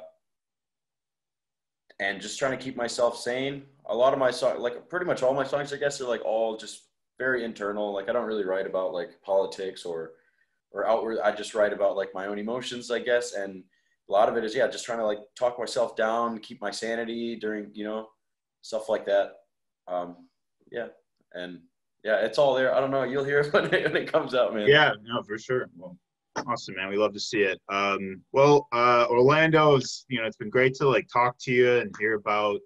and 1.99 2.21
just 2.21 2.39
trying 2.39 2.57
to 2.57 2.63
keep 2.63 2.77
myself 2.77 3.17
sane. 3.19 3.63
A 3.87 3.95
lot 3.95 4.13
of 4.13 4.19
my 4.19 4.31
songs, 4.31 4.59
like 4.59 4.89
pretty 4.89 5.05
much 5.05 5.21
all 5.21 5.33
my 5.33 5.43
songs, 5.43 5.73
I 5.73 5.77
guess, 5.77 5.99
are 5.99 6.07
like 6.07 6.23
all 6.23 6.55
just 6.55 6.83
very 7.19 7.43
internal. 7.43 7.93
Like 7.93 8.09
I 8.09 8.13
don't 8.13 8.25
really 8.25 8.45
write 8.45 8.65
about 8.65 8.93
like 8.93 9.21
politics 9.21 9.83
or 9.83 10.13
or 10.71 10.87
outward. 10.87 11.19
I 11.19 11.31
just 11.31 11.53
write 11.53 11.73
about 11.73 11.97
like 11.97 12.13
my 12.13 12.27
own 12.27 12.39
emotions, 12.39 12.89
I 12.89 12.99
guess, 12.99 13.33
and 13.33 13.63
a 14.07 14.11
lot 14.11 14.29
of 14.29 14.37
it 14.37 14.45
is 14.45 14.55
yeah, 14.55 14.67
just 14.67 14.85
trying 14.85 14.99
to 14.99 15.05
like 15.05 15.19
talk 15.37 15.59
myself 15.59 15.97
down, 15.97 16.39
keep 16.39 16.61
my 16.61 16.71
sanity 16.71 17.35
during 17.35 17.69
you 17.73 17.83
know 17.83 18.07
stuff 18.61 18.87
like 18.87 19.05
that. 19.07 19.33
Um, 19.89 20.27
yeah, 20.71 20.87
and 21.33 21.59
yeah, 22.05 22.21
it's 22.21 22.37
all 22.37 22.55
there. 22.55 22.73
I 22.73 22.79
don't 22.79 22.91
know. 22.91 23.03
You'll 23.03 23.25
hear 23.25 23.41
it 23.41 23.51
when 23.53 23.65
it, 23.73 23.83
when 23.83 24.01
it 24.01 24.09
comes 24.09 24.33
out, 24.33 24.55
man. 24.55 24.67
Yeah, 24.67 24.93
no, 25.03 25.21
for 25.21 25.37
sure. 25.37 25.69
Well, 25.75 25.97
Awesome, 26.47 26.75
man. 26.75 26.89
We 26.89 26.97
love 26.97 27.13
to 27.13 27.19
see 27.19 27.43
it. 27.43 27.59
Um, 27.69 28.21
well, 28.33 28.67
uh, 28.73 29.07
Orlando, 29.09 29.75
is, 29.75 30.05
you 30.09 30.19
know, 30.19 30.27
it's 30.27 30.37
been 30.37 30.49
great 30.49 30.73
to 30.75 30.87
like 30.87 31.07
talk 31.11 31.37
to 31.41 31.51
you 31.51 31.77
and 31.77 31.95
hear 31.99 32.15
about 32.15 32.59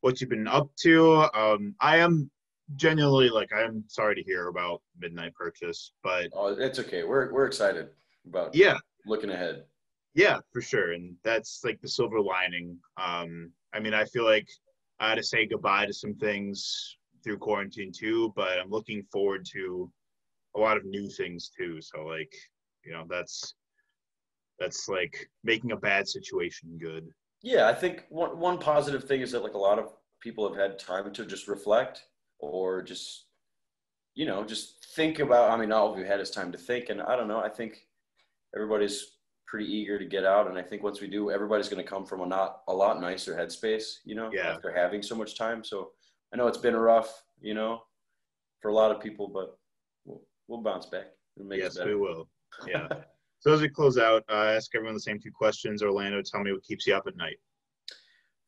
what 0.00 0.20
you've 0.20 0.30
been 0.30 0.46
up 0.46 0.70
to. 0.82 1.26
Um, 1.34 1.74
I 1.80 1.98
am 1.98 2.30
genuinely 2.76 3.28
like 3.30 3.52
I 3.52 3.62
am 3.62 3.84
sorry 3.88 4.14
to 4.14 4.22
hear 4.22 4.48
about 4.48 4.82
Midnight 4.98 5.34
Purchase, 5.34 5.92
but 6.02 6.28
oh, 6.32 6.48
it's 6.48 6.78
okay. 6.78 7.02
We're 7.02 7.32
we're 7.32 7.46
excited 7.46 7.88
about 8.26 8.54
yeah 8.54 8.76
looking 9.06 9.30
ahead. 9.30 9.64
Yeah, 10.14 10.38
for 10.52 10.60
sure, 10.60 10.92
and 10.92 11.14
that's 11.24 11.60
like 11.64 11.80
the 11.80 11.88
silver 11.88 12.20
lining. 12.20 12.78
Um, 12.96 13.52
I 13.72 13.80
mean, 13.80 13.94
I 13.94 14.04
feel 14.04 14.24
like 14.24 14.48
I 15.00 15.10
had 15.10 15.16
to 15.16 15.22
say 15.22 15.46
goodbye 15.46 15.86
to 15.86 15.92
some 15.92 16.14
things 16.14 16.96
through 17.22 17.38
quarantine 17.38 17.92
too, 17.92 18.32
but 18.36 18.58
I'm 18.58 18.70
looking 18.70 19.02
forward 19.12 19.46
to 19.52 19.90
a 20.56 20.60
lot 20.60 20.76
of 20.76 20.84
new 20.84 21.08
things 21.08 21.50
too. 21.56 21.80
So 21.80 22.04
like 22.04 22.32
you 22.84 22.92
know 22.92 23.04
that's 23.08 23.54
that's 24.58 24.88
like 24.88 25.28
making 25.44 25.72
a 25.72 25.76
bad 25.76 26.08
situation 26.08 26.78
good. 26.80 27.08
Yeah 27.42 27.68
i 27.68 27.74
think 27.74 28.04
one, 28.08 28.38
one 28.38 28.58
positive 28.58 29.04
thing 29.04 29.20
is 29.20 29.32
that 29.32 29.42
like 29.42 29.54
a 29.54 29.58
lot 29.58 29.78
of 29.78 29.92
people 30.20 30.48
have 30.48 30.58
had 30.58 30.78
time 30.78 31.12
to 31.12 31.24
just 31.24 31.46
reflect 31.48 32.02
or 32.40 32.82
just 32.82 33.26
you 34.14 34.26
know 34.26 34.44
just 34.44 34.84
think 34.96 35.20
about 35.20 35.50
i 35.50 35.56
mean 35.56 35.70
all 35.70 35.92
of 35.92 35.98
you 35.98 36.04
had 36.04 36.20
is 36.20 36.30
time 36.30 36.50
to 36.50 36.58
think 36.58 36.88
and 36.88 37.00
i 37.02 37.14
don't 37.16 37.28
know 37.28 37.38
i 37.38 37.48
think 37.48 37.86
everybody's 38.54 39.18
pretty 39.46 39.66
eager 39.66 39.98
to 39.98 40.04
get 40.04 40.24
out 40.24 40.48
and 40.48 40.58
i 40.58 40.62
think 40.62 40.82
once 40.82 41.00
we 41.00 41.06
do 41.06 41.30
everybody's 41.30 41.68
going 41.68 41.82
to 41.82 41.88
come 41.88 42.04
from 42.04 42.20
a 42.20 42.26
not 42.26 42.62
a 42.68 42.74
lot 42.74 43.00
nicer 43.00 43.34
headspace 43.34 43.98
you 44.04 44.14
know 44.14 44.30
yeah. 44.32 44.48
after 44.48 44.72
having 44.72 45.02
so 45.02 45.14
much 45.14 45.38
time. 45.38 45.64
So 45.64 45.90
i 46.32 46.36
know 46.36 46.48
it's 46.48 46.58
been 46.58 46.76
rough 46.76 47.22
you 47.40 47.54
know 47.54 47.80
for 48.60 48.70
a 48.70 48.74
lot 48.74 48.90
of 48.90 49.00
people 49.00 49.28
but 49.28 49.56
we'll, 50.04 50.22
we'll 50.48 50.62
bounce 50.62 50.86
back 50.86 51.06
yes 51.50 51.78
we 51.82 51.94
will 51.94 52.28
yeah. 52.66 52.88
So 53.40 53.52
as 53.52 53.60
we 53.60 53.68
close 53.68 53.98
out, 53.98 54.24
uh, 54.28 54.34
I 54.34 54.54
ask 54.54 54.74
everyone 54.74 54.94
the 54.94 55.00
same 55.00 55.20
two 55.20 55.30
questions. 55.30 55.80
Orlando, 55.80 56.20
tell 56.22 56.42
me 56.42 56.50
what 56.50 56.64
keeps 56.64 56.88
you 56.88 56.94
up 56.96 57.06
at 57.06 57.16
night. 57.16 57.36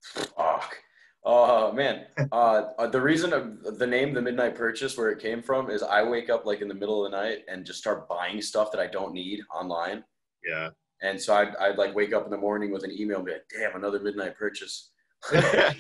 Fuck. 0.03 0.77
Oh 1.25 1.71
man, 1.73 2.07
uh, 2.33 2.87
the 2.89 3.01
reason 3.01 3.33
of 3.33 3.79
the 3.79 3.87
name 3.87 4.15
"The 4.15 4.23
Midnight 4.23 4.57
Purchase" 4.57 4.97
where 4.97 5.11
it 5.11 5.21
came 5.21 5.43
from 5.43 5.71
is 5.71 5.83
I 5.83 6.03
wake 6.03 6.31
up 6.31 6.47
like 6.47 6.61
in 6.61 6.69
the 6.69 6.75
middle 6.75 7.05
of 7.05 7.11
the 7.11 7.17
night 7.17 7.45
and 7.49 7.65
just 7.65 7.79
start 7.79 8.09
buying 8.09 8.41
stuff 8.41 8.73
that 8.73 8.81
I 8.81 8.87
don't 8.87 9.13
need 9.13 9.41
online. 9.55 10.03
Yeah. 10.45 10.71
And 11.03 11.21
so 11.21 11.35
I'd, 11.35 11.55
I'd 11.57 11.79
like 11.79 11.95
wake 11.95 12.13
up 12.13 12.25
in 12.25 12.31
the 12.31 12.37
morning 12.37 12.71
with 12.73 12.85
an 12.85 12.91
email 12.91 13.19
and 13.19 13.27
be 13.27 13.33
like, 13.33 13.47
"Damn, 13.57 13.77
another 13.77 14.01
midnight 14.01 14.37
purchase." 14.37 14.91
and, 15.33 15.77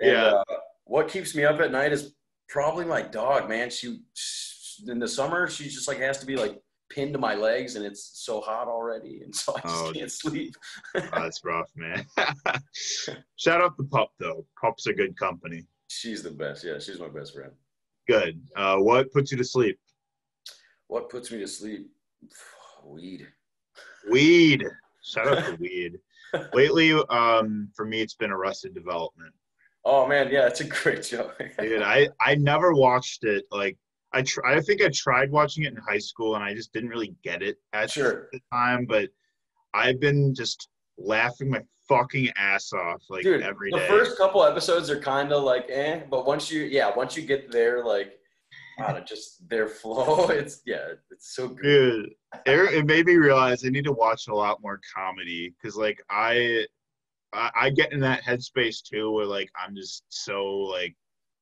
yeah. 0.00 0.24
Uh, 0.26 0.44
what 0.84 1.08
keeps 1.08 1.34
me 1.34 1.44
up 1.44 1.60
at 1.60 1.70
night 1.72 1.92
is 1.92 2.14
probably 2.48 2.84
my 2.84 3.02
dog, 3.02 3.48
man. 3.48 3.70
She 3.70 4.00
in 4.86 5.00
the 5.00 5.08
summer 5.08 5.48
she 5.48 5.64
just 5.64 5.88
like 5.88 5.98
has 5.98 6.18
to 6.18 6.26
be 6.26 6.36
like 6.36 6.60
pinned 6.90 7.12
to 7.12 7.18
my 7.18 7.34
legs 7.34 7.76
and 7.76 7.84
it's 7.84 8.10
so 8.14 8.40
hot 8.40 8.68
already 8.68 9.20
and 9.22 9.34
so 9.34 9.54
I 9.56 9.60
just 9.60 9.84
oh, 9.84 9.92
can't 9.92 10.12
sleep. 10.12 10.54
oh, 10.96 11.08
that's 11.12 11.44
rough, 11.44 11.70
man. 11.76 12.04
Shout 13.36 13.60
out 13.60 13.76
to 13.76 13.84
pop 13.84 14.10
though. 14.18 14.46
pop's 14.60 14.86
a 14.86 14.92
good 14.92 15.16
company. 15.18 15.64
She's 15.88 16.22
the 16.22 16.30
best. 16.30 16.64
Yeah, 16.64 16.78
she's 16.78 17.00
my 17.00 17.08
best 17.08 17.34
friend. 17.34 17.52
Good. 18.06 18.40
Uh, 18.56 18.76
what 18.76 19.12
puts 19.12 19.32
you 19.32 19.38
to 19.38 19.44
sleep? 19.44 19.78
What 20.86 21.10
puts 21.10 21.30
me 21.30 21.38
to 21.38 21.46
sleep? 21.46 21.90
Weed. 22.84 23.26
Weed. 24.10 24.64
Shout 25.02 25.28
out 25.28 25.44
to 25.44 25.54
weed. 25.60 25.98
Lately, 26.52 26.92
um, 27.10 27.70
for 27.74 27.84
me, 27.84 28.00
it's 28.00 28.14
been 28.14 28.30
Arrested 28.30 28.74
Development. 28.74 29.32
Oh 29.84 30.06
man, 30.06 30.30
yeah, 30.30 30.46
it's 30.46 30.60
a 30.60 30.64
great 30.64 31.04
show. 31.04 31.30
Dude, 31.58 31.82
I 31.82 32.08
I 32.20 32.34
never 32.34 32.74
watched 32.74 33.24
it. 33.24 33.44
Like 33.50 33.78
I 34.12 34.22
tr- 34.22 34.44
I 34.46 34.60
think 34.60 34.82
I 34.82 34.88
tried 34.88 35.30
watching 35.30 35.64
it 35.64 35.72
in 35.72 35.76
high 35.76 35.98
school, 35.98 36.34
and 36.34 36.42
I 36.44 36.54
just 36.54 36.72
didn't 36.72 36.88
really 36.90 37.14
get 37.22 37.42
it 37.42 37.58
at 37.72 37.90
Sure. 37.90 38.28
the 38.32 38.40
time. 38.52 38.86
But 38.86 39.10
I've 39.74 40.00
been 40.00 40.34
just 40.34 40.68
laughing 40.96 41.50
my 41.50 41.62
fucking 41.88 42.30
ass 42.36 42.72
off 42.72 43.02
like 43.08 43.22
Dude, 43.22 43.42
every 43.42 43.70
the 43.70 43.78
day. 43.78 43.88
first 43.88 44.16
couple 44.18 44.42
episodes 44.44 44.90
are 44.90 45.00
kind 45.00 45.32
of 45.32 45.42
like 45.42 45.66
eh, 45.70 46.02
but 46.10 46.26
once 46.26 46.50
you 46.50 46.62
yeah, 46.64 46.94
once 46.94 47.16
you 47.16 47.22
get 47.24 47.50
there, 47.50 47.84
like, 47.84 48.18
I 48.78 48.86
don't 48.92 49.00
know, 49.00 49.04
just 49.04 49.46
their 49.48 49.68
flow, 49.80 50.28
it's 50.28 50.62
yeah, 50.64 50.88
it's 51.10 51.34
so 51.34 51.48
good. 51.48 51.62
Dude, 51.64 52.10
it, 52.46 52.74
it 52.74 52.86
made 52.86 53.06
me 53.06 53.16
realize 53.16 53.64
I 53.64 53.68
need 53.68 53.84
to 53.84 53.92
watch 53.92 54.28
a 54.28 54.34
lot 54.34 54.62
more 54.62 54.80
comedy 54.94 55.54
because, 55.60 55.76
like, 55.76 56.02
I, 56.10 56.66
I 57.34 57.50
I 57.54 57.70
get 57.70 57.92
in 57.92 58.00
that 58.00 58.22
headspace 58.22 58.82
too, 58.82 59.10
where 59.12 59.26
like 59.26 59.50
I'm 59.62 59.74
just 59.76 60.04
so 60.08 60.46
like 60.46 60.96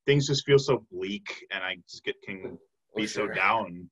things 0.07 0.27
just 0.27 0.45
feel 0.47 0.59
so 0.59 0.85
bleak, 0.90 1.45
and 1.51 1.62
I 1.62 1.77
just 1.88 2.05
get 2.05 2.14
can 2.23 2.59
be 2.97 3.07
For 3.07 3.12
so 3.12 3.29
down. 3.29 3.90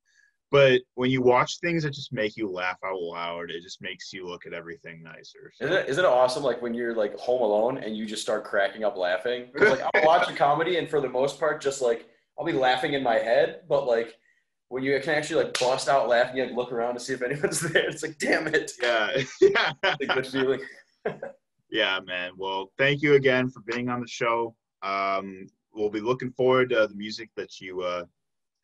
But 0.51 0.83
when 0.95 1.11
you 1.11 1.21
watch 1.21 1.59
things 1.59 1.83
that 1.83 1.91
just 1.91 2.13
make 2.13 2.37
you 2.37 2.49
laugh 2.49 2.79
out 2.85 3.01
loud, 3.01 3.51
it 3.51 3.61
just 3.63 3.83
makes 3.83 4.13
you 4.13 4.25
look 4.27 4.47
at 4.47 4.53
everything 4.53 5.03
nicer. 5.03 5.51
So- 5.55 5.65
Isn't 5.65 5.77
it, 5.77 5.89
isn't 5.89 6.05
it 6.05 6.09
awesome 6.09 6.45
like 6.45 6.63
when 6.63 6.75
you're 6.75 6.95
like 6.95 7.17
home 7.17 7.43
alone 7.43 7.79
and 7.79 7.97
you 7.97 8.07
just 8.07 8.23
start 8.23 8.45
cracking 8.45 8.85
up 8.85 8.97
laughing. 8.97 9.51
like 9.55 9.81
I'll 9.95 10.05
watch 10.05 10.31
a 10.31 10.33
comedy 10.37 10.77
and 10.79 10.89
for 10.89 11.01
the 11.01 11.09
most 11.09 11.41
part 11.41 11.61
just 11.61 11.83
like 11.83 12.09
I'll 12.39 12.45
be 12.47 12.53
laughing 12.53 12.93
in 12.95 13.03
my 13.03 13.15
head, 13.15 13.63
but 13.69 13.87
like 13.87 14.15
when 14.69 14.85
you 14.85 14.99
can 15.01 15.11
actually 15.11 15.43
like 15.45 15.59
bust 15.59 15.89
out 15.89 16.09
laughing, 16.09 16.37
you 16.37 16.45
like 16.45 16.55
look 16.55 16.71
around 16.73 16.95
to 16.95 17.01
see 17.01 17.15
if 17.15 17.23
anyone's 17.23 17.59
there. 17.73 17.89
It's 17.89 18.03
like 18.05 18.19
damn 18.19 18.47
it, 18.47 18.71
yeah, 18.81 19.11
yeah, 19.41 19.73
it's 19.83 20.03
a 20.03 20.07
good 20.07 20.27
feeling. 20.27 20.61
yeah, 21.71 21.99
man. 22.05 22.33
Well, 22.37 22.71
thank 22.79 23.03
you 23.03 23.15
again 23.15 23.51
for 23.51 23.61
being 23.63 23.89
on 23.89 24.01
the 24.01 24.07
show. 24.07 24.55
Um, 24.83 25.49
we'll 25.75 25.91
be 25.91 26.01
looking 26.01 26.31
forward 26.33 26.71
to 26.71 26.87
the 26.87 26.95
music 26.95 27.31
that 27.37 27.61
you 27.61 27.83
uh, 27.83 28.05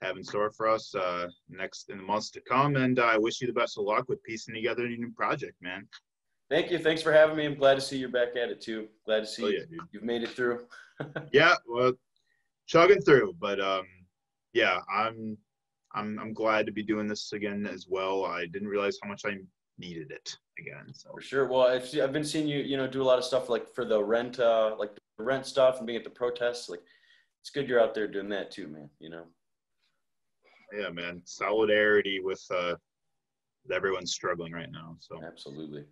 have 0.03 0.17
in 0.17 0.25
store 0.25 0.51
for 0.51 0.69
us 0.69 0.95
uh, 0.95 1.27
next 1.49 1.91
in 1.91 1.99
the 1.99 2.03
months 2.03 2.31
to 2.31 2.41
come. 2.41 2.77
And 2.77 2.99
I 2.99 3.19
wish 3.19 3.41
you 3.41 3.47
the 3.47 3.53
best 3.53 3.79
of 3.79 3.85
luck 3.85 4.09
with 4.09 4.23
piecing 4.23 4.55
together 4.55 4.87
your 4.87 4.99
new 4.99 5.13
project, 5.13 5.55
man. 5.61 5.87
Thank 6.49 6.71
you. 6.71 6.79
Thanks 6.79 7.03
for 7.03 7.13
having 7.13 7.37
me. 7.37 7.47
I'm 7.47 7.55
glad 7.55 7.75
to 7.75 7.81
see 7.81 7.97
you're 7.99 8.09
back 8.09 8.31
at 8.31 8.49
it 8.51 8.61
too. 8.61 8.89
Glad 9.07 9.21
to 9.21 9.27
see 9.27 9.45
Oh 9.45 9.49
yeah, 9.49 9.61
dude. 9.71 9.81
you've 9.93 10.03
made 10.03 10.23
it 10.23 10.31
through. 10.31 10.67
Yeah, 11.33 11.55
well, 11.67 11.95
chugging 12.67 13.01
through, 13.01 13.35
but 13.41 13.59
um, 13.59 13.85
yeah, 14.53 14.81
I'm, 14.95 15.39
I'm, 15.95 16.19
I'm 16.19 16.35
glad 16.35 16.67
to 16.67 16.73
be 16.73 16.83
doing 16.83 17.09
this 17.09 17.33
again 17.33 17.67
as 17.67 17.87
well. 17.89 18.27
I 18.27 18.45
didn't 18.45 18.69
realize 18.69 18.99
how 19.03 19.09
much 19.09 19.23
I 19.25 19.39
needed 19.79 20.11
it 20.11 20.37
again. 20.59 20.93
So 20.93 21.09
For 21.15 21.23
sure. 21.23 21.49
Well, 21.49 21.63
I've, 21.63 21.89
I've 22.03 22.13
been 22.13 22.23
seeing 22.23 22.47
you, 22.47 22.59
you 22.59 22.77
know, 22.77 22.87
do 22.87 23.01
a 23.01 23.05
lot 23.05 23.17
of 23.17 23.25
stuff 23.25 23.49
like 23.49 23.67
for 23.75 23.87
the 23.87 24.05
rent, 24.05 24.41
uh, 24.41 24.77
like 24.79 24.91
the 25.17 25.25
rent 25.25 25.47
stuff 25.47 25.79
and 25.79 25.87
being 25.87 25.97
at 25.97 26.05
the 26.05 26.11
protests. 26.11 26.69
Like, 26.69 26.83
it's 27.41 27.51
good 27.51 27.69
you're 27.69 27.81
out 27.81 27.95
there 27.95 28.09
doing 28.09 28.29
that 28.31 28.51
too, 28.51 28.69
man. 28.69 28.91
You 28.99 29.11
know. 29.11 29.25
yeah, 30.73 30.91
man, 30.91 31.23
solidarity 31.25 32.21
with 32.21 32.45
uh, 32.55 32.75
everyone's 33.73 34.13
struggling 34.13 34.53
right 34.53 34.71
now. 34.71 34.97
So. 35.01 35.21
Absolutely. 35.25 35.85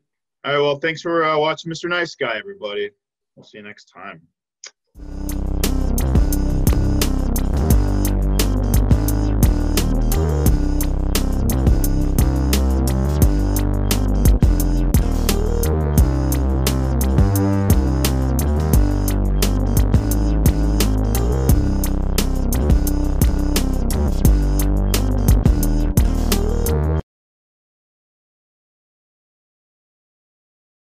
All 0.44 0.52
right. 0.52 0.60
Well, 0.60 0.78
thanks 0.78 1.02
for 1.02 1.24
uh, 1.24 1.38
watching 1.38 1.72
Mr. 1.72 1.88
Nice 1.88 2.14
Guy, 2.14 2.36
everybody. 2.38 2.90
We'll 3.34 3.44
see 3.44 3.58
you 3.58 3.64
next 3.64 3.86
time. 3.86 4.22